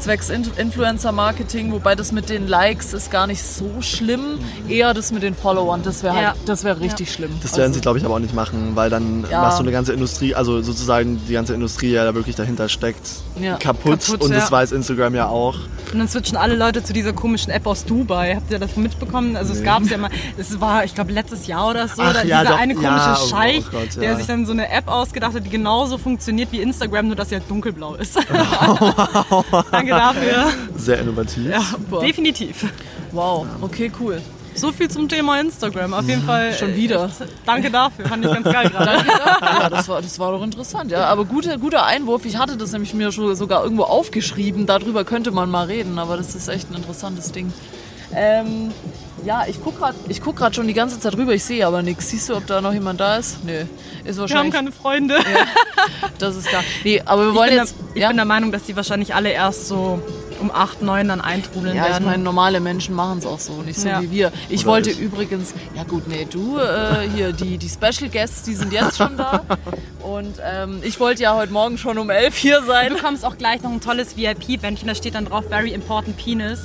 zwecks 0.00 0.30
Influencer-Marketing, 0.30 1.72
wobei 1.72 1.94
das 1.94 2.12
mit 2.12 2.28
den 2.28 2.48
Likes 2.48 2.92
ist 2.92 3.10
gar 3.10 3.26
nicht 3.26 3.42
so 3.44 3.80
schlimm. 3.80 4.38
Eher 4.68 4.94
das 4.94 5.12
mit 5.12 5.22
den 5.22 5.34
Followern, 5.34 5.82
das 5.82 6.02
wäre 6.02 6.14
halt, 6.14 6.22
Ja. 6.22 6.34
das 6.46 6.64
wäre 6.64 6.80
richtig 6.80 7.12
schlimm. 7.12 7.30
Das 7.42 7.52
werden 7.52 7.62
Also- 7.64 7.74
sie, 7.74 7.80
glaube 7.80 7.98
ich, 7.98 8.04
aber 8.04 8.14
auch 8.14 8.18
nicht 8.18 8.34
machen, 8.34 8.72
weil 8.74 8.90
dann 8.90 9.24
Ja. 9.30 9.42
machst 9.42 9.58
du 9.58 9.62
eine 9.62 9.72
ganze 9.72 9.92
Industrie, 9.92 10.34
also 10.34 10.60
sozusagen 10.62 11.20
die 11.28 11.32
ganze 11.32 11.54
Industrie, 11.54 11.92
ja 11.92 12.04
da 12.04 12.14
wirklich 12.14 12.36
dahinter 12.36 12.68
steckt, 12.68 13.08
Ja. 13.40 13.56
kaputt. 13.56 14.00
Kaputt, 14.00 14.22
Und 14.22 14.30
ja. 14.32 14.38
das 14.40 14.50
weiß 14.50 14.72
Instagram 14.72 15.14
ja 15.14 15.28
auch. 15.28 15.54
Und 15.92 15.98
dann 15.98 16.08
switchen 16.08 16.36
alle 16.36 16.56
Leute 16.56 16.82
zu 16.82 16.92
dieser 16.92 17.12
komischen 17.12 17.52
App 17.52 17.66
aus 17.66 17.84
Dubai. 17.84 18.34
Habt 18.36 18.50
ihr 18.50 18.58
das 18.58 18.76
mitbekommen? 18.76 19.36
Also 19.36 19.52
es 19.52 19.58
Nee. 19.60 19.64
gab 19.64 19.82
es 19.82 19.90
ja 19.90 19.98
mal, 19.98 20.10
es 20.38 20.60
war, 20.60 20.84
ich 20.84 20.94
glaube, 20.94 21.12
letztes 21.12 21.46
Jahr 21.46 21.68
oder 21.70 21.88
so, 21.88 22.00
Ach 22.02 22.12
da 22.12 22.22
ja, 22.22 22.40
dieser 22.40 22.52
doch, 22.52 22.58
eine 22.60 22.74
komische 22.74 22.92
ja, 22.94 23.18
oh 23.22 23.26
Scheich, 23.28 23.64
Gott, 23.70 23.94
ja. 23.96 24.00
der 24.00 24.16
sich 24.16 24.26
dann 24.26 24.46
so 24.46 24.52
eine 24.52 24.70
App 24.70 24.88
ausgedacht 24.88 25.34
hat, 25.34 25.44
die 25.44 25.50
genauso 25.50 25.98
funktioniert 25.98 26.52
wie 26.52 26.60
Instagram, 26.60 27.08
nur 27.08 27.16
dass 27.16 27.28
sie 27.30 27.34
halt 27.36 27.50
dunkelblau 27.50 27.94
ist. 27.96 28.16
Danke 29.90 30.20
dafür. 30.20 30.52
Sehr 30.76 30.98
innovativ. 31.00 31.50
Ja, 31.50 31.62
definitiv. 32.00 32.66
Wow, 33.12 33.46
okay, 33.60 33.90
cool. 34.00 34.20
So 34.54 34.72
viel 34.72 34.90
zum 34.90 35.08
Thema 35.08 35.40
Instagram. 35.40 35.94
Auf 35.94 36.08
jeden 36.08 36.22
Fall. 36.22 36.52
Schon 36.52 36.74
wieder. 36.74 37.04
echt, 37.04 37.28
Danke 37.46 37.70
dafür. 37.70 38.06
Fand 38.06 38.24
ich 38.24 38.32
ganz 38.32 38.44
geil 38.44 38.68
gerade. 38.70 39.04
Ja, 39.42 39.70
das 39.70 39.88
war, 39.88 40.02
das 40.02 40.18
war 40.18 40.32
doch 40.32 40.42
interessant, 40.42 40.90
ja. 40.90 41.04
Aber 41.06 41.24
guter, 41.24 41.56
guter 41.56 41.86
Einwurf. 41.86 42.24
Ich 42.26 42.36
hatte 42.36 42.56
das 42.56 42.72
nämlich 42.72 42.92
mir 42.92 43.12
schon 43.12 43.34
sogar 43.36 43.62
irgendwo 43.62 43.84
aufgeschrieben. 43.84 44.66
Darüber 44.66 45.04
könnte 45.04 45.30
man 45.30 45.50
mal 45.50 45.66
reden, 45.66 45.98
aber 45.98 46.16
das 46.16 46.34
ist 46.34 46.48
echt 46.48 46.70
ein 46.70 46.76
interessantes 46.76 47.32
Ding. 47.32 47.52
Ähm, 48.12 48.72
ja, 49.24 49.44
ich 49.46 49.62
gucke 49.62 49.78
gerade 49.78 49.96
guck 50.22 50.36
grad 50.36 50.54
schon 50.54 50.66
die 50.66 50.74
ganze 50.74 50.98
Zeit 51.00 51.16
rüber, 51.16 51.32
ich 51.32 51.44
sehe 51.44 51.66
aber 51.66 51.82
nichts. 51.82 52.10
Siehst 52.10 52.28
du, 52.28 52.36
ob 52.36 52.46
da 52.46 52.60
noch 52.60 52.72
jemand 52.72 53.00
da 53.00 53.16
ist? 53.16 53.44
Nö. 53.44 53.52
Ist 53.60 53.68
Wir 54.04 54.12
haben 54.12 54.18
wahrscheinlich. 54.18 54.54
keine 54.54 54.72
Freunde. 54.72 55.18
das 56.18 56.36
ist 56.36 56.48
da. 56.52 56.60
Nee, 56.84 57.02
aber 57.04 57.22
wir 57.24 57.30
Ich, 57.30 57.34
wollen 57.36 57.48
bin 57.50 57.58
jetzt. 57.58 57.74
der, 57.78 57.96
ich 57.96 58.00
ja? 58.02 58.08
bin 58.08 58.16
der 58.16 58.26
Meinung, 58.26 58.52
dass 58.52 58.62
die 58.64 58.76
wahrscheinlich 58.76 59.14
alle 59.14 59.30
erst 59.30 59.68
so 59.68 60.00
um 60.40 60.50
8, 60.50 60.82
9 60.82 61.08
dann 61.08 61.20
eintrudeln 61.20 61.76
Ja, 61.76 61.84
ich 61.84 61.90
werden. 61.92 62.04
meine, 62.06 62.22
normale 62.22 62.60
Menschen 62.60 62.94
machen 62.94 63.18
es 63.18 63.26
auch 63.26 63.38
so, 63.40 63.62
nicht 63.62 63.78
so 63.80 63.88
Ja. 63.88 64.00
wie 64.02 64.10
wir. 64.10 64.32
Ich 64.48 64.62
Oder 64.62 64.72
wollte 64.72 64.90
ich. 64.90 64.98
übrigens, 64.98 65.54
ja 65.74 65.84
gut, 65.84 66.08
nee, 66.08 66.26
du, 66.30 66.58
äh, 66.58 67.08
hier, 67.14 67.32
die, 67.32 67.58
die 67.58 67.68
Special 67.68 68.10
Guests, 68.10 68.42
die 68.42 68.54
sind 68.54 68.72
jetzt 68.72 68.96
schon 68.98 69.16
da. 69.16 69.42
Und 70.02 70.36
ähm, 70.42 70.78
ich 70.82 70.98
wollte 70.98 71.22
ja 71.22 71.34
heute 71.34 71.52
Morgen 71.52 71.76
schon 71.78 71.98
um 71.98 72.08
elf 72.10 72.34
hier 72.36 72.62
sein. 72.62 72.88
Du 72.90 72.94
bekommst 72.96 73.24
auch 73.24 73.36
gleich 73.36 73.62
noch 73.62 73.70
ein 73.70 73.80
tolles 73.80 74.16
VIP-Bändchen, 74.16 74.88
da 74.88 74.94
steht 74.94 75.14
dann 75.14 75.26
drauf 75.26 75.44
Very 75.48 75.72
Important 75.72 76.16
Penis. 76.16 76.60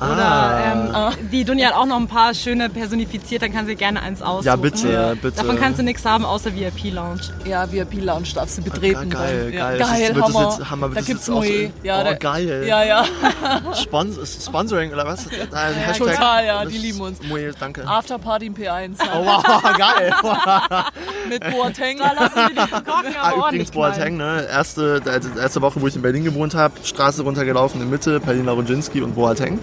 Ah. 0.00 0.12
Oder 0.12 1.12
ähm, 1.12 1.28
die 1.30 1.44
Dunja 1.44 1.68
hat 1.68 1.74
auch 1.76 1.86
noch 1.86 1.96
ein 1.96 2.08
paar 2.08 2.32
schöne 2.34 2.68
personifiziert, 2.70 3.42
dann 3.42 3.52
kann 3.52 3.66
sie 3.66 3.74
gerne 3.76 4.00
eins 4.02 4.22
aussuchen. 4.22 4.46
Ja, 4.46 4.56
bitte, 4.56 5.16
bitte. 5.20 5.36
Davon 5.36 5.58
kannst 5.58 5.78
du 5.78 5.82
nichts 5.84 6.04
haben 6.04 6.24
außer 6.24 6.54
VIP-Lounge. 6.54 7.20
Ja, 7.44 7.70
VIP 7.70 8.02
Lounge 8.04 8.28
darfst 8.34 8.58
du 8.58 8.62
betreten. 8.62 9.10
geil, 9.10 9.44
dann. 9.44 9.52
ja, 9.52 9.68
geil. 9.68 9.78
Das 9.78 9.88
geil, 9.90 10.00
ist- 10.00 10.14
wird 10.14 10.28
das 10.28 10.34
Hammer. 10.34 10.48
jetzt- 10.58 10.70
Hammer, 10.70 10.88
wird 10.88 10.96
da 10.98 11.02
gibt's 11.02 11.30
auch 11.30 11.34
so- 11.44 11.48
Moe. 11.50 11.70
Ja, 11.82 12.00
Oh, 12.00 12.04
da, 12.04 12.14
geil. 12.14 12.64
Ja, 12.66 12.82
ja. 12.84 13.04
Spons 13.82 14.44
Sponsoring 14.44 14.92
oder 14.92 15.06
was? 15.06 15.26
Nein, 15.26 15.74
Hashtag- 15.74 15.98
total, 15.98 16.46
ja, 16.46 16.64
die 16.64 16.78
lieben 16.78 17.00
uns. 17.00 17.22
Moe, 17.22 17.52
danke. 17.58 17.86
Afterparty 17.86 18.46
im 18.46 18.54
P1 18.54 18.96
Oh, 19.14 19.24
wow, 19.24 19.42
geil. 19.76 20.14
mit 21.28 21.50
Boateng. 21.50 22.00
Ah, 22.00 23.32
übrigens 23.36 23.70
Boateng, 23.70 24.16
ne? 24.16 24.46
Erste, 24.50 25.02
erste 25.38 25.62
Woche, 25.62 25.80
wo 25.80 25.86
ich 25.86 25.96
in 25.96 26.02
Berlin 26.02 26.24
gewohnt 26.24 26.54
habe, 26.54 26.74
Straße 26.82 27.22
runtergelaufen 27.22 27.80
in 27.80 27.90
Mitte, 27.90 28.20
Palina 28.20 28.52
Rodzinski 28.52 29.02
und 29.02 29.14
Boateng. 29.14 29.58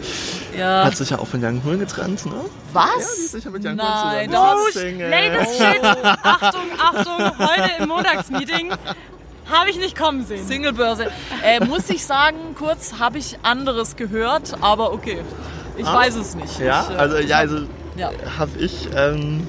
Ja. 0.58 0.86
Hat 0.86 0.96
sich 0.96 1.10
ja 1.10 1.20
auch 1.20 1.28
von 1.28 1.42
Jan 1.42 1.62
Hohl 1.64 1.78
getrennt, 1.78 2.26
ne? 2.26 2.34
Was? 2.74 2.86
Ja, 2.86 2.94
die 2.98 3.02
ist 3.04 3.32
sicher 3.32 3.50
mit 3.50 3.66
Hohl 3.66 3.76
Nein, 3.76 4.30
zusammen. 4.30 4.60
Die 4.74 4.80
Single. 4.80 5.10
Latest 5.10 5.58
Shit! 5.58 5.84
Achtung, 6.24 6.62
Achtung, 6.78 7.40
heute 7.40 7.72
im 7.80 7.88
Montagsmeeting 7.90 8.72
habe 9.52 9.70
ich 9.70 9.78
nicht 9.78 9.98
kommen 9.98 10.26
sehen. 10.26 10.46
Singlebörse. 10.48 11.08
Äh, 11.44 11.64
muss 11.66 11.90
ich 11.90 12.06
sagen, 12.06 12.38
kurz 12.58 12.96
habe 13.00 13.18
ich 13.18 13.38
anderes 13.44 13.96
gehört, 13.96 14.56
aber 14.62 14.92
okay. 14.94 15.20
Ich 15.78 15.86
weiß 15.86 16.16
es 16.16 16.36
nicht. 16.36 16.60
Ja, 16.60 16.86
ich, 16.90 16.96
äh, 16.96 17.00
also, 17.00 17.18
ja, 17.18 17.38
also 17.38 17.58
Ja. 17.98 18.12
habe 18.38 18.52
ich 18.60 18.88
ähm, 18.96 19.46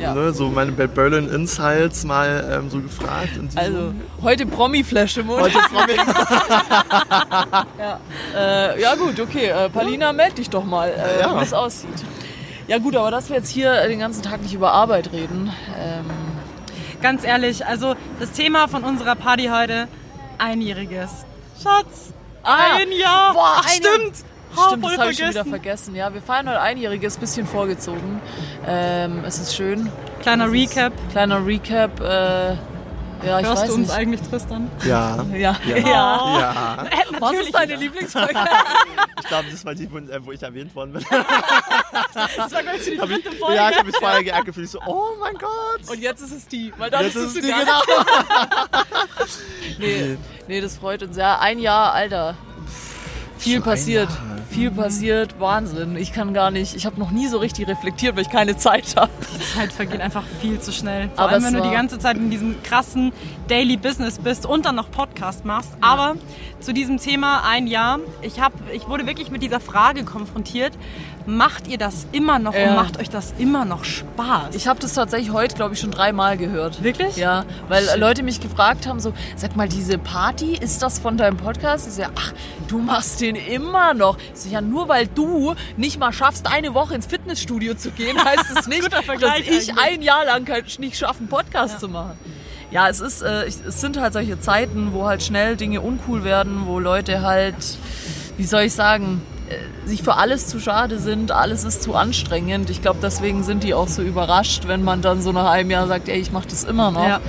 Ja. 0.00 0.14
ne, 0.14 0.32
so 0.32 0.48
meine 0.48 0.72
Bad 0.72 0.94
Berlin 0.94 1.28
Insights 1.28 2.04
mal 2.04 2.44
ähm, 2.50 2.70
so 2.70 2.80
gefragt. 2.80 3.30
Also, 3.54 3.92
heute 4.22 4.46
Promi-Flash 4.46 5.18
im 5.18 5.26
Mund. 5.26 5.42
heute 5.42 5.58
Frau 5.58 5.80
Äh, 8.36 8.80
ja 8.80 8.94
gut, 8.94 9.20
okay. 9.20 9.48
Äh, 9.48 9.68
Palina, 9.68 10.12
meld 10.12 10.38
dich 10.38 10.50
doch 10.50 10.64
mal, 10.64 10.88
äh, 10.90 11.20
Ja. 11.20 11.38
wie 11.38 11.42
es 11.44 11.52
aussieht. 11.52 11.88
Ja 12.66 12.78
gut, 12.78 12.94
aber 12.96 13.10
dass 13.10 13.28
wir 13.28 13.36
jetzt 13.36 13.50
hier 13.50 13.74
den 13.88 13.98
ganzen 13.98 14.22
Tag 14.22 14.42
nicht 14.42 14.54
über 14.54 14.72
Arbeit 14.72 15.12
reden. 15.12 15.52
Ähm, 15.78 16.04
Ganz 17.02 17.24
ehrlich, 17.24 17.64
also 17.66 17.94
das 18.18 18.32
Thema 18.32 18.68
von 18.68 18.84
unserer 18.84 19.14
Party 19.14 19.48
heute, 19.52 19.88
einjähriges. 20.38 21.10
Schatz, 21.62 22.12
Ah, 22.42 22.76
ein 22.78 22.90
Jahr. 22.92 23.34
boah, 23.34 23.62
stimmt. 23.68 24.16
Ha, 24.56 24.68
stimmt, 24.68 24.84
das 24.84 24.98
habe 24.98 25.10
ich 25.12 25.18
schon 25.18 25.28
wieder 25.30 25.44
vergessen. 25.44 25.94
Ja, 25.94 26.12
wir 26.12 26.20
feiern 26.22 26.48
heute 26.48 26.60
Einjähriges, 26.60 27.16
bisschen 27.18 27.46
vorgezogen. 27.46 28.20
Ähm, 28.66 29.22
es 29.26 29.38
ist 29.38 29.54
schön. 29.54 29.90
Kleiner 30.22 30.50
Recap. 30.50 30.92
Kleiner 31.12 31.46
Recap. 31.46 32.00
Äh, 32.00 32.56
ja, 33.24 33.40
ich 33.40 33.46
Hörst 33.46 33.62
weiß 33.62 33.68
du 33.68 33.74
uns 33.74 33.88
nicht. 33.88 33.96
eigentlich, 33.96 34.20
Tristan? 34.22 34.70
Ja, 34.84 35.24
Ja. 35.32 35.56
Ja. 35.66 35.76
ja. 35.76 36.40
ja. 36.40 36.86
Was 37.18 37.32
ist 37.32 37.54
deine 37.54 37.76
Lieblingsfolge? 37.76 38.34
Ich 39.20 39.26
glaube, 39.26 39.44
das 39.50 39.64
war 39.64 39.74
die, 39.74 39.90
wo, 39.92 39.98
äh, 39.98 40.24
wo 40.24 40.32
ich 40.32 40.42
erwähnt 40.42 40.74
worden 40.74 40.92
bin. 40.94 41.04
Das 42.12 42.52
war 42.52 42.62
gleich 42.62 42.84
die 42.84 42.98
Hab 43.00 43.08
ich, 43.10 43.22
dritte 43.22 43.36
Folge. 43.36 43.54
ja, 43.56 43.70
ich 43.70 43.76
habe 43.76 43.86
mich 43.86 43.96
vorher 43.96 44.24
geärgert 44.24 44.46
gefühlt. 44.46 44.66
Ich 44.66 44.72
so, 44.72 44.80
oh 44.86 45.10
mein 45.20 45.34
Gott. 45.34 45.88
Und 45.90 46.00
jetzt 46.00 46.22
ist 46.22 46.32
es 46.32 46.48
die, 46.48 46.72
weil 46.78 46.90
da 46.90 46.98
bist 47.00 47.16
ist 47.16 47.34
du 47.36 47.38
es 47.40 47.46
die, 47.46 47.52
genau. 47.52 47.80
Nee, 49.78 50.16
nee, 50.48 50.60
das 50.60 50.76
freut 50.78 51.02
uns. 51.02 51.16
Ja, 51.16 51.38
ein 51.40 51.58
Jahr, 51.58 51.92
Alter. 51.92 52.34
Viel 53.40 53.60
passiert. 53.60 54.10
Jahr. 54.10 54.38
Viel 54.50 54.70
passiert. 54.70 55.38
Wahnsinn. 55.38 55.96
Ich 55.96 56.12
kann 56.12 56.34
gar 56.34 56.50
nicht, 56.50 56.74
ich 56.74 56.84
habe 56.84 56.98
noch 56.98 57.10
nie 57.10 57.28
so 57.28 57.38
richtig 57.38 57.68
reflektiert, 57.68 58.16
weil 58.16 58.22
ich 58.22 58.30
keine 58.30 58.56
Zeit 58.56 58.96
habe. 58.96 59.10
Die 59.34 59.40
Zeit 59.40 59.72
vergeht 59.72 60.00
einfach 60.00 60.24
viel 60.40 60.60
zu 60.60 60.72
schnell. 60.72 61.08
Vor 61.14 61.24
Aber 61.24 61.32
allem, 61.32 61.44
wenn 61.44 61.54
du 61.54 61.62
die 61.62 61.70
ganze 61.70 61.98
Zeit 61.98 62.16
in 62.16 62.30
diesem 62.30 62.62
krassen 62.62 63.12
Daily 63.48 63.76
Business 63.76 64.18
bist 64.18 64.44
und 64.46 64.66
dann 64.66 64.74
noch 64.74 64.90
Podcast 64.90 65.44
machst. 65.44 65.70
Aber 65.80 66.16
zu 66.58 66.74
diesem 66.74 66.98
Thema 66.98 67.42
ein 67.48 67.66
Jahr. 67.66 68.00
Ich, 68.22 68.40
hab, 68.40 68.52
ich 68.72 68.88
wurde 68.88 69.06
wirklich 69.06 69.30
mit 69.30 69.42
dieser 69.42 69.60
Frage 69.60 70.04
konfrontiert. 70.04 70.72
Macht 71.26 71.68
ihr 71.68 71.78
das 71.78 72.06
immer 72.12 72.38
noch 72.38 72.54
Ja. 72.54 72.70
und 72.70 72.76
macht 72.76 72.98
euch 72.98 73.10
das 73.10 73.34
immer 73.38 73.64
noch 73.64 73.84
Spaß? 73.84 74.54
Ich 74.54 74.66
habe 74.66 74.80
das 74.80 74.94
tatsächlich 74.94 75.32
heute, 75.32 75.54
glaube 75.54 75.74
ich, 75.74 75.80
schon 75.80 75.90
dreimal 75.90 76.36
gehört. 76.36 76.82
Wirklich? 76.82 77.16
Ja, 77.16 77.44
weil 77.68 77.84
Leute 77.98 78.22
mich 78.22 78.40
gefragt 78.40 78.86
haben, 78.86 79.00
so, 79.00 79.12
sag 79.36 79.54
mal, 79.56 79.68
diese 79.68 79.98
Party, 79.98 80.56
ist 80.56 80.82
das 80.82 80.98
von 80.98 81.16
deinem 81.16 81.36
Podcast? 81.36 81.88
Ich 81.88 81.96
ja, 81.98 82.08
ach, 82.16 82.32
du 82.68 82.78
machst 82.78 83.20
den 83.20 83.36
immer 83.36 83.94
noch. 83.94 84.16
Ich 84.34 84.40
so, 84.40 84.48
ja, 84.48 84.60
nur 84.60 84.88
weil 84.88 85.06
du 85.06 85.54
nicht 85.76 85.98
mal 86.00 86.12
schaffst, 86.12 86.46
eine 86.50 86.74
Woche 86.74 86.94
ins 86.94 87.06
Fitnessstudio 87.06 87.74
zu 87.74 87.90
gehen, 87.90 88.16
heißt 88.24 88.50
es 88.58 88.66
nicht, 88.66 88.90
dass 88.92 89.02
ich 89.04 89.24
eigentlich. 89.24 89.72
ein 89.78 90.02
Jahr 90.02 90.24
lang 90.24 90.44
kein- 90.44 90.64
nicht 90.78 90.96
schaffe, 90.96 91.18
einen 91.20 91.28
Podcast 91.28 91.80
zu 91.80 91.88
machen. 91.88 92.12
Ja, 92.70 92.88
es 92.88 93.00
ist, 93.00 93.20
äh, 93.22 93.44
es 93.46 93.80
sind 93.80 94.00
halt 94.00 94.12
solche 94.12 94.38
Zeiten, 94.40 94.92
wo 94.92 95.06
halt 95.06 95.22
schnell 95.22 95.56
Dinge 95.56 95.80
uncool 95.80 96.22
werden, 96.24 96.62
wo 96.66 96.78
Leute 96.78 97.20
halt, 97.22 97.56
wie 98.36 98.44
soll 98.44 98.62
ich 98.62 98.72
sagen, 98.72 99.20
sich 99.84 100.02
für 100.02 100.16
alles 100.16 100.46
zu 100.46 100.60
schade 100.60 100.98
sind, 100.98 101.32
alles 101.32 101.64
ist 101.64 101.82
zu 101.82 101.94
anstrengend. 101.94 102.70
Ich 102.70 102.82
glaube, 102.82 102.98
deswegen 103.02 103.42
sind 103.42 103.64
die 103.64 103.74
auch 103.74 103.88
so 103.88 104.02
überrascht, 104.02 104.64
wenn 104.66 104.82
man 104.84 105.02
dann 105.02 105.20
so 105.22 105.32
nach 105.32 105.50
einem 105.50 105.70
Jahr 105.70 105.86
sagt, 105.86 106.08
ey, 106.08 106.18
ich 106.20 106.32
mache 106.32 106.48
das 106.48 106.64
immer 106.64 106.90
noch. 106.90 107.06
Ja. 107.06 107.20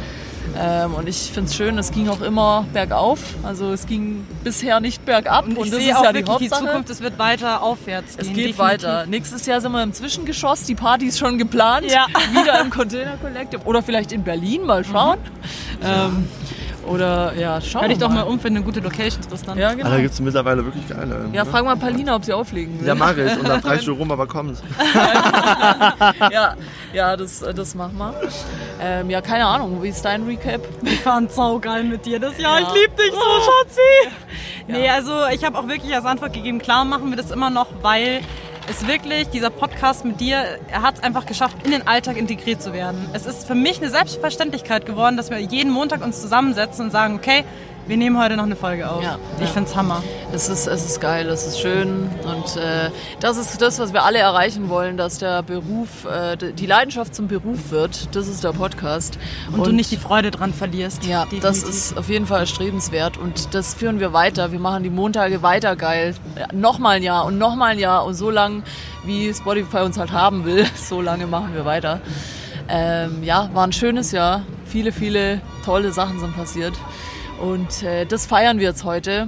Ähm, 0.60 0.96
und 0.96 1.08
ich 1.08 1.32
finde 1.32 1.50
es 1.50 1.56
schön, 1.56 1.78
es 1.78 1.92
ging 1.92 2.10
auch 2.10 2.20
immer 2.22 2.66
bergauf. 2.74 3.20
Also 3.44 3.72
es 3.72 3.86
ging 3.88 4.28
bisher 4.44 4.80
nicht 4.82 5.06
bergab 5.06 5.46
und, 5.48 5.58
Und 5.58 5.66
ich 5.66 5.72
das 5.72 5.80
sehe 5.80 5.92
ist 5.92 5.98
auch 5.98 6.04
ja 6.04 6.12
die 6.12 6.28
wirklich 6.28 6.50
die. 6.50 6.56
Zukunft, 6.56 6.90
es 6.90 7.00
wird 7.02 7.18
weiter 7.20 7.62
aufwärts 7.62 8.16
es 8.18 8.28
gehen. 8.28 8.36
geht 8.36 8.36
definitiv. 8.50 8.58
weiter. 8.60 9.06
Nächstes 9.06 9.46
Jahr 9.46 9.62
sind 9.62 9.72
wir 9.72 9.82
im 9.82 9.94
Zwischengeschoss, 9.94 10.64
die 10.66 10.76
Party 10.76 11.06
ist 11.06 11.20
schon 11.20 11.38
geplant. 11.38 11.86
Ja. 11.90 12.06
Wieder 12.34 12.60
im 12.60 12.70
Container 12.70 13.18
Collective 13.22 13.62
oder 13.64 13.82
vielleicht 13.82 14.12
in 14.12 14.24
Berlin, 14.24 14.66
mal 14.66 14.84
schauen. 14.84 15.20
Ähm, 15.84 16.28
oder 16.88 17.34
ja, 17.36 17.60
schauen 17.62 17.82
Hör 17.82 17.90
dich 17.90 18.00
wir 18.00 18.08
doch 18.08 18.14
mal 18.14 18.24
um 18.24 18.40
für 18.40 18.48
eine 18.48 18.62
gute 18.62 18.80
Location, 18.80 19.22
Tristan. 19.22 19.58
Ja, 19.58 19.70
Ah, 19.70 19.74
genau. 19.74 19.90
da 19.90 20.00
gibt 20.00 20.14
es 20.14 20.20
mittlerweile 20.20 20.66
wirklich 20.66 20.88
geile. 20.88 21.26
Ja, 21.32 21.44
ne? 21.44 21.50
frag 21.50 21.64
mal 21.66 21.76
Palina, 21.76 22.16
ob 22.16 22.26
sie 22.26 22.34
auflegen 22.34 22.80
will. 22.80 22.88
Ja, 22.88 22.96
mach 22.96 23.16
ich. 23.16 23.38
Und 23.38 23.48
dann 23.48 23.62
frage 23.64 23.80
ich 23.80 23.86
Jerome, 23.86 24.14
aber 24.14 24.28
kommt. 24.28 24.62
ja, 26.32 26.56
ja, 26.94 27.18
das, 27.18 27.40
das 27.40 27.76
machen 27.76 27.98
wir. 27.98 28.14
Ähm, 28.82 29.10
ja, 29.10 29.22
keine 29.22 29.46
Ahnung, 29.46 29.82
wie 29.84 29.90
ist 29.90 30.04
dein 30.04 30.24
Recap? 30.24 30.62
Ich 30.84 31.00
fand 31.02 31.32
saugeil 31.32 31.84
mit 31.84 32.06
dir 32.06 32.20
das 32.20 32.38
Jahr. 32.40 32.60
Ja. 32.60 32.68
Ich 32.68 32.82
lieb 32.82 32.98
dich 32.98 33.12
so, 33.12 33.20
Schatzi. 33.20 34.16
Nee, 34.68 34.88
also 34.88 35.12
ich 35.34 35.44
habe 35.44 35.58
auch 35.58 35.68
wirklich 35.68 35.94
als 35.94 36.06
Antwort 36.06 36.34
gegeben, 36.34 36.60
klar 36.60 36.86
machen 36.86 37.10
wir 37.10 37.18
das 37.18 37.32
immer 37.32 37.50
noch, 37.50 37.68
weil 37.82 38.22
es 38.72 38.88
wirklich, 38.88 39.28
dieser 39.30 39.50
Podcast 39.50 40.06
mit 40.06 40.22
dir, 40.22 40.60
er 40.72 40.82
hat 40.82 40.96
es 40.96 41.04
einfach 41.04 41.26
geschafft, 41.26 41.58
in 41.66 41.72
den 41.72 41.88
Alltag 41.88 42.16
integriert 42.16 42.62
zu 42.62 42.72
werden. 42.72 43.10
Es 43.14 43.26
ist 43.26 43.46
für 43.46 43.56
mich 43.56 43.82
eine 43.82 43.90
Selbstverständlichkeit 43.90 44.86
geworden, 44.86 45.18
dass 45.18 45.30
wir 45.30 45.40
jeden 45.40 45.72
Montag 45.72 46.02
uns 46.02 46.22
zusammensetzen 46.22 46.86
und 46.86 46.92
sagen, 46.92 47.16
okay, 47.16 47.44
wir 47.88 47.98
nehmen 47.98 48.18
heute 48.18 48.38
noch 48.38 48.44
eine 48.44 48.56
Folge 48.56 48.90
auf. 48.90 49.04
Ja, 49.04 49.18
ich 49.38 49.46
ja. 49.46 49.48
find's 49.48 49.76
Hammer. 49.76 50.04
Es 50.34 50.48
ist, 50.50 50.68
es 50.68 50.86
ist 50.86 51.02
geil, 51.02 51.28
es 51.28 51.46
ist 51.46 51.60
schön 51.60 52.10
und 52.24 52.56
äh, 52.56 52.90
das 53.20 53.38
ist 53.38 53.62
das, 53.62 53.80
was 53.80 53.92
wir 53.92 54.04
alle 54.04 54.20
erreichen 54.20 54.70
wollen, 54.70 54.96
dass 54.96 55.18
der 55.18 55.44
Beruf, 55.44 56.06
äh, 56.06 56.38
die 56.38 56.66
Leidenschaft 56.66 57.14
zum 57.14 57.28
Beruf 57.28 57.72
wird. 57.72 58.16
Das 58.16 58.28
ist 58.28 58.44
der 58.44 58.54
Podcast. 58.54 59.18
Und, 59.52 59.68
du 59.68 59.72
nicht 59.72 59.92
die 59.92 59.98
Freude 59.98 60.32
dran 60.32 60.54
verlierst. 60.54 61.06
Ja, 61.06 61.26
Definitiv. 61.26 61.42
das 61.42 61.64
ist 61.64 61.98
auf 61.98 62.08
jeden 62.08 62.28
Fall 62.28 62.42
erstrebenswert 62.42 63.18
und 63.18 63.54
das 63.54 63.74
führen 63.74 64.00
wir 64.00 64.14
weiter. 64.14 64.52
Wir 64.52 64.60
machen 64.60 64.84
die 64.84 64.90
Montage 64.90 65.42
weiter 65.42 65.76
geil. 65.76 66.16
Nochmal 66.54 66.98
ein 66.98 67.04
Jahr 67.04 67.26
und 67.26 67.38
nochmal 67.38 67.72
ein 67.72 67.80
Jahr 67.80 68.06
und 68.06 68.14
so 68.14 68.30
lang, 68.30 68.64
wie 69.04 69.34
Spotify 69.34 69.80
uns 69.80 69.98
halt 69.98 70.12
haben 70.12 70.46
will, 70.46 70.66
so 70.76 71.02
lange 71.02 71.28
machen 71.28 71.54
wir 71.54 71.66
weiter. 71.66 72.00
Ähm, 72.70 73.24
ja, 73.24 73.50
war 73.54 73.68
ein 73.68 73.74
schönes 73.74 74.12
Jahr. 74.12 74.44
Viele, 74.66 74.94
viele 74.94 75.42
tolle 75.66 75.92
Sachen 75.92 76.20
sind 76.20 76.36
passiert. 76.36 76.74
Und 77.42 77.84
äh, 77.84 78.06
das 78.06 78.26
feiern 78.26 78.60
wir 78.60 78.68
jetzt 78.68 78.84
heute. 78.84 79.28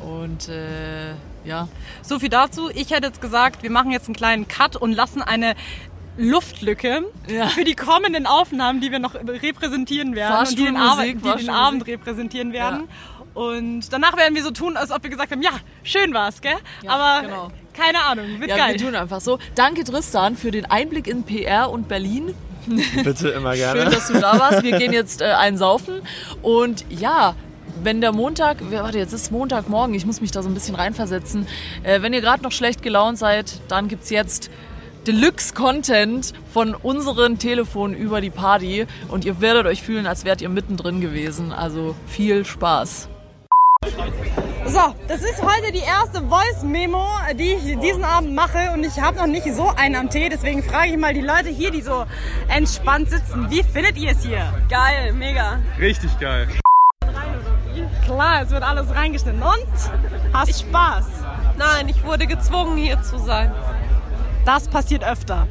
Und 0.00 0.48
äh, 0.48 1.12
ja. 1.44 1.68
So 2.02 2.18
viel 2.18 2.28
dazu. 2.28 2.68
Ich 2.74 2.90
hätte 2.90 3.06
jetzt 3.06 3.20
gesagt, 3.20 3.62
wir 3.62 3.70
machen 3.70 3.90
jetzt 3.90 4.06
einen 4.06 4.14
kleinen 4.16 4.48
Cut 4.48 4.76
und 4.76 4.92
lassen 4.92 5.22
eine 5.22 5.54
Luftlücke 6.18 7.04
Ja. 7.28 7.48
für 7.48 7.64
die 7.64 7.74
kommenden 7.74 8.26
Aufnahmen, 8.26 8.80
die 8.80 8.90
wir 8.90 8.98
noch 8.98 9.14
repräsentieren 9.14 10.14
werden 10.14 10.38
und 10.38 10.58
die 10.58 10.64
den, 10.64 10.76
Abend, 10.76 11.24
die 11.24 11.44
den. 11.44 11.50
Abend 11.50 11.86
repräsentieren 11.86 12.52
werden. 12.52 12.88
Und 13.34 13.92
danach 13.92 14.16
werden 14.16 14.34
wir 14.34 14.42
so 14.42 14.50
tun, 14.50 14.78
als 14.78 14.90
ob 14.90 15.02
wir 15.02 15.10
gesagt 15.10 15.30
haben, 15.30 15.42
ja, 15.42 15.50
schön 15.82 16.14
war's, 16.14 16.40
gell? 16.40 16.54
Ja, 16.82 16.90
Aber 16.90 17.26
genau. 17.26 17.48
keine 17.74 18.02
Ahnung, 18.04 18.40
wird 18.40 18.48
ja, 18.50 18.56
geil. 18.56 18.78
wir 18.78 18.86
tun 18.86 18.94
einfach 18.94 19.20
so. 19.20 19.38
Danke 19.54 19.84
Tristan 19.84 20.36
für 20.36 20.50
den 20.50 20.64
Einblick 20.64 21.06
in 21.06 21.22
PR 21.22 21.70
und 21.70 21.86
Berlin. 21.86 22.34
Bitte 23.04 23.28
immer 23.28 23.52
Schön, 23.52 23.74
gerne. 23.74 23.90
dass 23.90 24.08
du 24.08 24.18
da 24.18 24.38
warst. 24.40 24.62
Wir 24.62 24.78
gehen 24.78 24.92
jetzt 24.94 25.20
äh, 25.20 25.26
einsaufen. 25.26 26.00
Und 26.42 26.84
ja, 26.88 27.34
wenn 27.82 28.00
der 28.00 28.12
Montag, 28.12 28.58
warte, 28.70 28.98
jetzt 28.98 29.12
ist 29.12 29.30
Montagmorgen, 29.30 29.94
ich 29.94 30.06
muss 30.06 30.20
mich 30.20 30.30
da 30.30 30.42
so 30.42 30.48
ein 30.48 30.54
bisschen 30.54 30.74
reinversetzen. 30.74 31.46
Äh, 31.82 32.02
wenn 32.02 32.12
ihr 32.12 32.20
gerade 32.20 32.42
noch 32.42 32.52
schlecht 32.52 32.82
gelaunt 32.82 33.18
seid, 33.18 33.60
dann 33.68 33.88
gibt's 33.88 34.10
jetzt 34.10 34.50
Deluxe-Content 35.06 36.32
von 36.52 36.74
unseren 36.74 37.38
Telefonen 37.38 37.94
über 37.94 38.20
die 38.20 38.30
Party. 38.30 38.86
Und 39.08 39.24
ihr 39.24 39.40
werdet 39.40 39.66
euch 39.66 39.82
fühlen, 39.82 40.06
als 40.06 40.24
wärt 40.24 40.40
ihr 40.40 40.48
mittendrin 40.48 41.00
gewesen. 41.00 41.52
Also 41.52 41.94
viel 42.06 42.44
Spaß. 42.44 43.08
So, 44.66 44.80
das 45.06 45.22
ist 45.22 45.40
heute 45.42 45.70
die 45.72 45.78
erste 45.78 46.22
Voice-Memo, 46.22 47.06
die 47.38 47.52
ich 47.52 47.78
diesen 47.78 48.02
Abend 48.02 48.34
mache 48.34 48.72
und 48.74 48.84
ich 48.84 49.00
habe 49.00 49.16
noch 49.16 49.28
nicht 49.28 49.46
so 49.54 49.68
einen 49.76 49.94
am 49.94 50.10
Tee, 50.10 50.28
deswegen 50.28 50.64
frage 50.64 50.90
ich 50.90 50.96
mal 50.98 51.14
die 51.14 51.20
Leute 51.20 51.50
hier, 51.50 51.70
die 51.70 51.82
so 51.82 52.04
entspannt 52.48 53.10
sitzen, 53.10 53.48
wie 53.48 53.62
findet 53.62 53.96
ihr 53.96 54.10
es 54.10 54.24
hier? 54.24 54.52
Geil, 54.68 55.12
mega. 55.12 55.60
Richtig 55.78 56.18
geil. 56.18 56.48
Klar, 58.06 58.42
es 58.42 58.50
wird 58.50 58.62
alles 58.62 58.94
reingeschnitten 58.94 59.42
und 59.42 60.32
hast 60.32 60.60
Spaß. 60.60 61.06
Nein, 61.58 61.88
ich 61.88 62.04
wurde 62.04 62.28
gezwungen, 62.28 62.76
hier 62.76 63.02
zu 63.02 63.18
sein. 63.18 63.52
Das 64.44 64.68
passiert 64.68 65.02
öfter. 65.02 65.48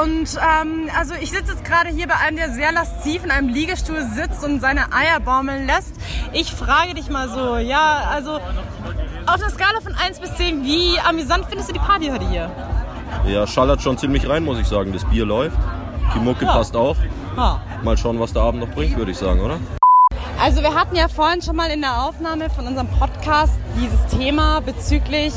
Und 0.00 0.38
ähm, 0.38 0.88
also 0.96 1.14
ich 1.20 1.32
sitze 1.32 1.54
jetzt 1.54 1.64
gerade 1.64 1.88
hier 1.88 2.06
bei 2.06 2.14
einem, 2.14 2.36
der 2.36 2.52
sehr 2.52 2.70
lasziv 2.70 3.24
in 3.24 3.32
einem 3.32 3.48
Liegestuhl 3.48 4.00
sitzt 4.14 4.44
und 4.44 4.60
seine 4.60 4.92
Eier 4.92 5.18
baumeln 5.18 5.66
lässt. 5.66 5.96
Ich 6.32 6.52
frage 6.52 6.94
dich 6.94 7.10
mal 7.10 7.28
so, 7.30 7.56
ja, 7.56 8.04
also 8.14 8.36
auf 9.26 9.34
einer 9.34 9.50
Skala 9.50 9.80
von 9.82 9.96
1 9.96 10.20
bis 10.20 10.36
10, 10.36 10.62
wie 10.62 11.00
amüsant 11.00 11.46
findest 11.46 11.70
du 11.70 11.72
die 11.72 11.80
Party 11.80 12.10
heute 12.10 12.28
hier? 12.28 12.48
Ja, 13.26 13.44
schallert 13.44 13.82
schon 13.82 13.98
ziemlich 13.98 14.28
rein, 14.28 14.44
muss 14.44 14.60
ich 14.60 14.68
sagen. 14.68 14.92
Das 14.92 15.04
Bier 15.04 15.26
läuft. 15.26 15.58
Die 16.14 16.20
Mucke 16.20 16.46
passt 16.46 16.76
auch. 16.76 16.96
Ja. 17.36 17.60
Mal 17.82 17.96
schauen, 17.96 18.20
was 18.20 18.32
der 18.32 18.42
Abend 18.42 18.60
noch 18.60 18.70
bringt, 18.70 18.96
würde 18.96 19.10
ich 19.10 19.18
sagen, 19.18 19.40
oder? 19.40 19.58
Also 20.40 20.62
wir 20.62 20.72
hatten 20.72 20.94
ja 20.94 21.08
vorhin 21.08 21.42
schon 21.42 21.56
mal 21.56 21.68
in 21.68 21.80
der 21.80 22.04
Aufnahme 22.04 22.48
von 22.48 22.68
unserem 22.68 22.86
Podcast 22.86 23.54
dieses 23.76 24.06
Thema 24.06 24.60
bezüglich 24.60 25.32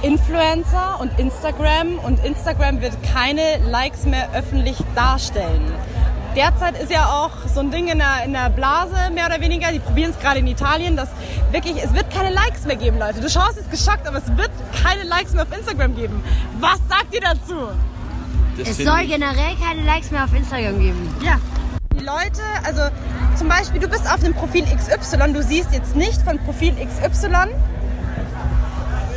Influencer 0.00 0.98
und 1.00 1.18
Instagram 1.18 1.98
und 1.98 2.24
Instagram 2.24 2.80
wird 2.80 2.94
keine 3.12 3.58
Likes 3.68 4.06
mehr 4.06 4.30
öffentlich 4.32 4.78
darstellen. 4.94 5.70
Derzeit 6.34 6.80
ist 6.80 6.90
ja 6.90 7.06
auch 7.10 7.30
so 7.46 7.60
ein 7.60 7.70
Ding 7.70 7.88
in 7.88 7.98
der, 7.98 8.24
in 8.24 8.32
der 8.32 8.48
Blase, 8.48 8.94
mehr 9.12 9.26
oder 9.26 9.40
weniger. 9.40 9.70
Die 9.70 9.80
probieren 9.80 10.12
es 10.12 10.18
gerade 10.18 10.38
in 10.38 10.46
Italien, 10.46 10.96
dass 10.96 11.10
wirklich, 11.50 11.76
es 11.82 11.92
wird 11.92 12.10
keine 12.10 12.30
Likes 12.32 12.64
mehr 12.64 12.76
geben, 12.76 12.98
Leute. 12.98 13.20
Du 13.20 13.28
schaust 13.28 13.56
jetzt 13.56 13.70
geschockt, 13.70 14.06
aber 14.06 14.16
es 14.18 14.28
wird 14.36 14.50
keine 14.82 15.02
Likes 15.04 15.34
mehr 15.34 15.42
auf 15.42 15.54
Instagram 15.54 15.94
geben. 15.94 16.22
Was 16.58 16.78
sagt 16.88 17.12
ihr 17.12 17.20
dazu? 17.20 17.54
Es 18.64 18.78
soll 18.78 19.06
generell 19.06 19.56
keine 19.62 19.82
Likes 19.84 20.10
mehr 20.10 20.24
auf 20.24 20.32
Instagram 20.34 20.80
geben. 20.80 21.16
Ja. 21.22 21.38
Die 21.98 22.04
Leute, 22.04 22.42
also 22.64 22.82
zum 23.36 23.48
Beispiel, 23.48 23.80
du 23.80 23.88
bist 23.88 24.10
auf 24.12 24.20
dem 24.20 24.34
Profil 24.34 24.64
XY, 24.64 25.32
du 25.32 25.42
siehst 25.42 25.72
jetzt 25.72 25.94
nicht 25.96 26.20
von 26.22 26.38
Profil 26.44 26.74
XY. 26.74 27.28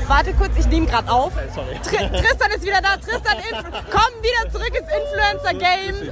Warte 0.08 0.34
kurz, 0.34 0.52
ich 0.58 0.67
nehme 0.67 0.88
gerade 0.88 1.10
auf. 1.12 1.32
Tr 1.34 2.12
Tristan 2.12 2.52
ist 2.56 2.63
wieder 2.63 2.82
da. 2.82 2.98
Tristan, 2.98 3.38
Inf- 3.52 3.84
komm 3.89 4.22
wieder 4.22 4.52
zurück 4.52 4.72
ins 4.78 4.89
Influencer-Game. 4.89 6.12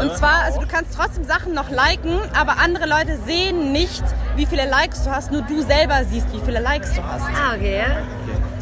Und 0.00 0.16
zwar, 0.16 0.42
also 0.44 0.60
du 0.60 0.66
kannst 0.66 0.94
trotzdem 0.96 1.24
Sachen 1.24 1.52
noch 1.54 1.70
liken, 1.70 2.18
aber 2.34 2.58
andere 2.58 2.86
Leute 2.86 3.18
sehen 3.26 3.72
nicht, 3.72 4.02
wie 4.36 4.46
viele 4.46 4.68
Likes 4.68 5.04
du 5.04 5.10
hast. 5.10 5.30
Nur 5.32 5.42
du 5.42 5.62
selber 5.62 6.02
siehst, 6.10 6.32
wie 6.32 6.40
viele 6.44 6.60
Likes 6.60 6.94
du 6.94 7.02
hast. 7.04 7.26
Ah, 7.26 7.54
okay, 7.54 7.78
ja. 7.78 7.86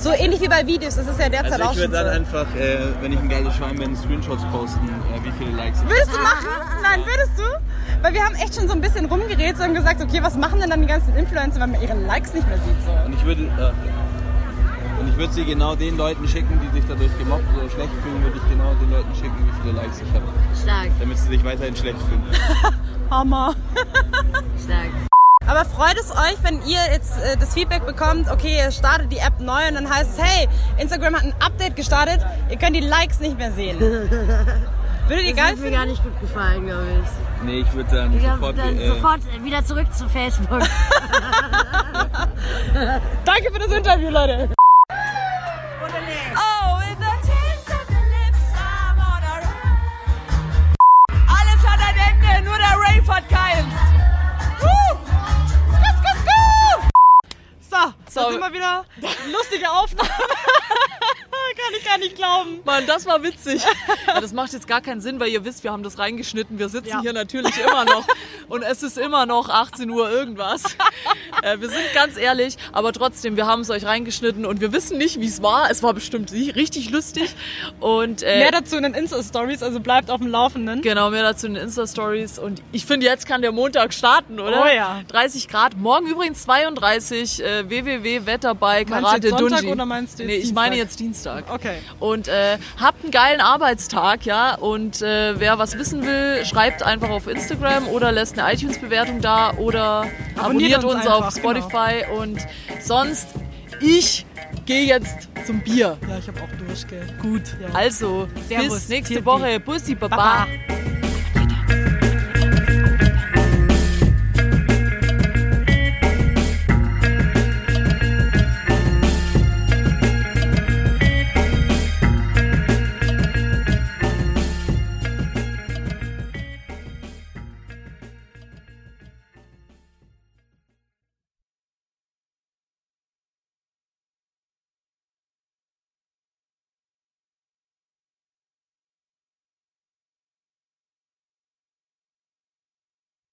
So 0.03 0.11
ähnlich 0.13 0.41
wie 0.41 0.49
bei 0.49 0.67
Videos, 0.67 0.97
das 0.97 1.07
ist 1.07 1.21
ja 1.21 1.29
derzeit 1.29 1.53
Also 1.53 1.65
auch 1.65 1.73
ich 1.73 1.79
schon 1.81 1.93
würde 1.93 2.05
dann 2.05 2.25
so. 2.27 2.37
einfach, 2.39 2.57
äh, 2.57 2.79
wenn 3.01 3.13
ich 3.13 3.21
ein 3.21 3.29
geiles 3.29 3.55
Schwein 3.55 3.77
bin, 3.77 3.97
Screenshots 3.97 4.43
posten, 4.51 4.89
äh, 4.89 5.25
wie 5.25 5.31
viele 5.39 5.57
Likes 5.57 5.79
ich 5.81 5.89
Würdest 5.89 6.13
du 6.13 6.19
machen? 6.21 6.49
Nein, 6.83 7.01
würdest 7.07 7.39
du? 7.39 8.03
Weil 8.03 8.15
wir 8.15 8.25
haben 8.25 8.35
echt 8.35 8.57
schon 8.57 8.67
so 8.67 8.75
ein 8.75 8.81
bisschen 8.81 9.05
rumgeredet 9.07 9.61
und 9.61 9.75
gesagt, 9.75 10.03
okay, 10.03 10.19
was 10.21 10.37
machen 10.37 10.59
denn 10.59 10.71
dann 10.71 10.81
die 10.81 10.89
ganzen 10.89 11.15
Influencer, 11.15 11.61
wenn 11.61 11.71
man 11.71 11.81
ihre 11.81 11.95
Likes 11.95 12.35
nicht 12.35 12.49
mehr 12.49 12.59
sieht? 12.59 12.75
So. 12.85 12.91
Und 13.07 13.13
ich 13.15 13.25
würde 13.25 13.43
äh, 13.43 15.01
und 15.01 15.09
ich 15.09 15.17
würde 15.17 15.33
sie 15.33 15.45
genau 15.45 15.77
den 15.77 15.97
Leuten 15.97 16.27
schicken, 16.27 16.61
die 16.63 16.81
sich 16.81 16.89
dadurch 16.89 17.17
gemobbt 17.19 17.45
oder 17.57 17.71
schlecht 17.71 17.93
fühlen, 18.03 18.23
würde 18.25 18.39
ich 18.39 18.51
genau 18.51 18.75
den 18.75 18.91
Leuten 18.91 19.15
schicken, 19.15 19.37
wie 19.47 19.63
viele 19.63 19.77
Likes 19.77 20.01
ich 20.01 20.09
habe. 20.15 20.25
Stark, 20.61 20.91
Damit 20.99 21.19
sie 21.19 21.29
sich 21.29 21.45
weiterhin 21.45 21.77
schlecht 21.77 21.99
fühlen. 21.99 22.25
Hammer. 23.11 23.55
stark. 24.65 25.12
Aber 25.53 25.67
freut 25.67 25.99
es 26.01 26.11
euch, 26.11 26.39
wenn 26.41 26.63
ihr 26.67 26.81
jetzt 26.91 27.19
äh, 27.19 27.37
das 27.37 27.53
Feedback 27.53 27.85
bekommt, 27.85 28.31
okay, 28.31 28.57
ihr 28.57 28.71
startet 28.73 29.13
die 29.13 29.19
App 29.19 29.39
neu 29.39 29.69
und 29.69 29.75
dann 29.75 29.91
heißt 29.95 30.13
es, 30.17 30.25
hey, 30.25 30.49
Instagram 30.79 31.15
hat 31.15 31.25
ein 31.25 31.35
Update 31.41 31.77
gestartet, 31.77 32.21
ihr 32.49 32.57
könnt 32.57 32.75
die 32.75 32.81
Likes 32.81 33.21
nicht 33.21 33.37
mehr 33.37 33.53
sehen. 33.53 33.79
Würdet 35.09 35.27
ihr 35.27 35.35
Das 35.35 35.37
geil 35.37 35.49
hat 35.49 35.57
mir 35.57 35.63
finden? 35.65 35.73
gar 35.75 35.85
nicht 35.85 36.03
gut 36.03 36.19
gefallen, 36.23 36.65
glaube 36.65 36.87
ich. 37.05 37.45
Nee, 37.45 37.61
ich 37.61 37.71
würde 37.75 37.95
dann 37.95 38.17
Ich 38.17 38.23
sofort, 38.23 38.57
dann 38.57 38.79
äh, 38.79 38.89
sofort 38.89 39.21
wieder 39.45 39.63
zurück 39.63 39.93
zu 39.93 40.09
Facebook. 40.09 40.49
Danke 43.27 43.53
für 43.53 43.59
das 43.59 43.73
Interview, 43.73 44.09
Leute. 44.09 44.49
Oh, 46.35 46.79
with 46.79 46.97
the 46.99 47.29
taste 47.29 47.69
of 47.75 47.87
the 47.89 48.03
lips, 48.09 48.55
I'm 48.57 48.97
on 48.97 49.23
a 49.23 49.43
Alles 51.29 51.61
hat 51.69 51.79
ein 51.79 51.97
Ende, 52.09 52.49
nur 52.49 52.57
der 52.57 52.75
Rave 52.79 53.03
So, 58.13 58.21
das 58.21 58.31
ist 58.31 58.37
immer 58.37 58.53
wieder 58.53 58.85
lustige 59.33 59.71
Aufnahme. 59.71 60.11
Kann 61.65 61.75
ich 61.79 61.85
gar 61.85 61.99
nicht 61.99 62.17
glauben. 62.17 62.61
Mann, 62.65 62.85
das 62.87 63.07
war 63.07 63.23
witzig. 63.23 63.63
Ja, 64.07 64.21
das 64.21 64.33
macht 64.33 64.53
jetzt 64.53 64.67
gar 64.67 64.81
keinen 64.81 65.01
Sinn, 65.01 65.21
weil 65.21 65.29
ihr 65.29 65.45
wisst, 65.45 65.63
wir 65.65 65.71
haben 65.73 65.83
das 65.83 65.99
reingeschnitten. 65.99 66.59
Wir 66.59 66.69
sitzen 66.69 66.89
Ja. 66.89 67.01
hier 67.03 67.13
natürlich 67.13 67.57
immer 67.59 67.85
noch 67.85 68.07
und 68.49 68.63
es 68.63 68.83
ist 68.83 68.99
immer 68.99 69.27
noch 69.27 69.49
18 69.49 69.89
Uhr 69.91 70.11
irgendwas. 70.11 70.63
Äh, 71.43 71.61
wir 71.61 71.69
sind 71.69 71.83
ganz 71.95 72.17
ehrlich, 72.17 72.57
aber 72.73 72.93
trotzdem, 72.93 73.37
wir 73.37 73.47
haben 73.47 73.63
es 73.63 73.71
euch 73.71 73.85
reingeschnitten 73.85 74.45
und 74.45 74.61
wir 74.61 74.73
wissen 74.73 74.99
nicht, 74.99 75.21
wie 75.21 75.27
es 75.27 75.43
war. 75.43 75.71
Es 75.71 75.83
war 75.83 75.95
bestimmt 75.95 76.33
richtig 76.33 76.91
lustig 76.91 77.31
und 77.81 78.23
äh, 78.23 78.39
Mehr 78.39 78.51
dazu 78.51 78.77
in 78.77 78.83
den 78.83 78.95
Insta-Stories, 78.95 79.63
also 79.63 79.81
bleibt 79.81 80.11
auf 80.11 80.19
dem 80.21 80.29
Laufenden. 80.29 80.83
Genau, 80.83 81.11
mehr 81.11 81.23
dazu 81.23 81.47
in 81.47 81.55
den 81.55 81.65
Insta-Stories. 81.65 82.39
Und 82.39 82.61
ich 82.73 82.87
finde, 82.87 83.07
jetzt 83.07 83.27
kann 83.27 83.41
der 83.43 83.53
Montag 83.53 83.95
starten, 83.95 84.41
oder? 84.41 84.63
Oh 84.65 84.67
ja. 84.75 85.01
30 85.09 85.49
Grad. 85.49 85.77
Morgen 85.77 86.07
übrigens 86.07 86.43
32. 86.43 87.43
Äh, 87.43 87.69
www.wetter 87.69 88.55
bei 88.55 88.85
Meinst 88.85 88.89
du 88.91 88.95
Karate 88.95 89.27
jetzt 89.29 89.39
Sonntag 89.39 89.59
Dunji. 89.61 89.73
oder 89.73 89.87
meinst 89.87 90.19
du 90.19 90.23
jetzt 90.25 90.29
Nee, 90.29 90.37
ich 90.37 90.43
Dienstag? 90.45 90.55
meine 90.63 90.77
jetzt 90.77 91.01
Dienstag. 91.01 91.51
Okay. 91.53 91.79
Und 92.01 92.29
äh, 92.29 92.59
habt 92.81 93.03
einen 93.03 93.11
geilen 93.11 93.41
Arbeitstag, 93.41 94.25
ja. 94.25 94.55
Und 94.55 95.03
äh, 95.03 95.39
wer 95.39 95.59
was 95.59 95.79
wissen 95.79 96.05
will, 96.05 96.45
schreibt 96.45 96.83
einfach 96.83 97.11
auf 97.11 97.27
Instagram 97.27 97.89
oder 97.89 98.13
lässt 98.13 98.39
eine 98.39 98.53
iTunes-Bewertung 98.53 99.21
da 99.21 99.53
oder 99.55 100.07
abonniert, 100.37 100.77
Abonniert 100.79 100.85
uns 100.85 100.95
uns, 100.95 101.07
auf 101.07 101.25
einfach, 101.25 101.43
genau. 101.43 101.69
Spotify. 101.69 102.05
Und 102.17 102.39
sonst, 102.81 103.29
ich 103.81 104.27
gehe 104.67 104.87
jetzt 104.87 105.29
zum 105.47 105.61
Bier. 105.61 105.99
Ja, 106.09 106.19
ich 106.19 106.29
habe 106.29 106.41
auch 106.41 106.67
Durst, 106.67 106.89
gell. 106.89 107.07
Gut. 107.21 107.43
Ja. 107.61 107.75
Also, 107.75 108.29
Servus, 108.49 108.75
bis 108.75 108.89
nächste. 108.89 109.25
Woche. 109.25 109.61
Bussi, 109.61 109.95
Baba. 109.95 110.17
Baba. 110.17 110.47